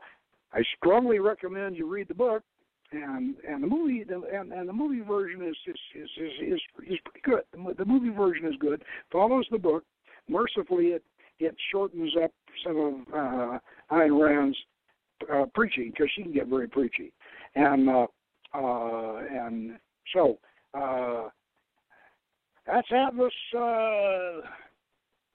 I 0.53 0.63
strongly 0.77 1.19
recommend 1.19 1.77
you 1.77 1.89
read 1.89 2.09
the 2.09 2.15
book. 2.15 2.43
And 2.93 3.35
and 3.47 3.61
the 3.65 3.67
movie 3.67 4.05
and, 4.33 4.53
and 4.53 4.69
the 4.69 4.73
movie 4.73 5.01
version 5.01 5.43
is 5.43 5.57
is 5.67 5.77
is 5.95 6.09
is, 6.17 6.53
is, 6.55 6.61
is 6.89 6.99
pretty 7.05 7.21
good. 7.25 7.43
The, 7.53 7.75
the 7.79 7.85
movie 7.85 8.11
version 8.11 8.47
is 8.47 8.55
good. 8.61 8.81
Follows 9.11 9.45
the 9.51 9.59
book. 9.59 9.83
Mercifully, 10.29 10.87
it 10.87 11.03
it 11.39 11.55
shortens 11.71 12.13
up 12.23 12.31
some 12.65 12.77
of 12.79 13.15
uh, 13.15 13.59
Ayn 13.93 14.21
Rand's 14.21 14.57
uh, 15.33 15.45
preaching 15.55 15.91
because 15.91 16.11
she 16.15 16.23
can 16.23 16.33
get 16.33 16.47
very 16.49 16.69
preachy, 16.69 17.13
and 17.55 17.89
uh, 17.89 18.07
uh, 18.55 19.17
and 19.31 19.79
so 20.15 20.39
uh, 20.75 21.29
that's 22.67 22.89
Atlas. 22.93 23.33
Uh, 23.57 24.41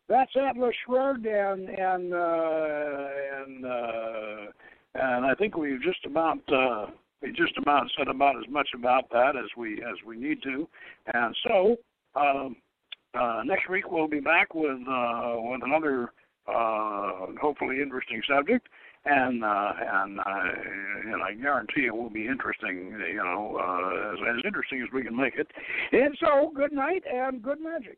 that's 0.07 0.31
Atlas 0.35 0.75
Shrugged, 0.85 1.25
and 1.25 1.69
and 1.69 2.13
uh, 2.13 3.07
and 3.37 3.65
uh, 3.65 4.51
and 4.95 5.25
I 5.25 5.33
think 5.37 5.55
we've 5.55 5.81
just 5.81 6.05
about 6.05 6.39
uh, 6.51 6.87
we 7.21 7.31
just 7.31 7.57
about 7.57 7.87
said 7.97 8.07
about 8.07 8.35
as 8.37 8.49
much 8.49 8.67
about 8.75 9.09
that 9.11 9.35
as 9.37 9.49
we 9.55 9.75
as 9.75 9.97
we 10.05 10.17
need 10.17 10.43
to, 10.43 10.67
and 11.13 11.35
so 11.47 11.77
um, 12.15 12.57
uh, 13.13 13.41
next 13.45 13.69
week 13.69 13.91
we'll 13.91 14.07
be 14.07 14.19
back 14.19 14.53
with 14.55 14.79
uh, 14.87 15.35
with 15.37 15.61
another 15.63 16.11
uh, 16.47 17.27
hopefully 17.39 17.81
interesting 17.81 18.21
subject 18.27 18.67
and 19.05 19.43
uh, 19.43 19.73
and 19.79 20.19
uh, 20.19 20.23
and 21.05 21.23
I 21.23 21.33
guarantee 21.33 21.85
it 21.87 21.95
will 21.95 22.09
be 22.09 22.27
interesting. 22.27 22.93
You 23.09 23.23
know, 23.23 23.57
uh, 23.59 24.13
as, 24.13 24.37
as 24.37 24.45
interesting 24.45 24.81
as 24.81 24.89
we 24.93 25.03
can 25.03 25.15
make 25.15 25.35
it. 25.35 25.47
And 25.91 26.15
so, 26.19 26.51
good 26.55 26.71
night 26.71 27.03
and 27.11 27.41
good 27.41 27.59
magic. 27.59 27.97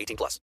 18 0.01 0.17
plus. 0.17 0.39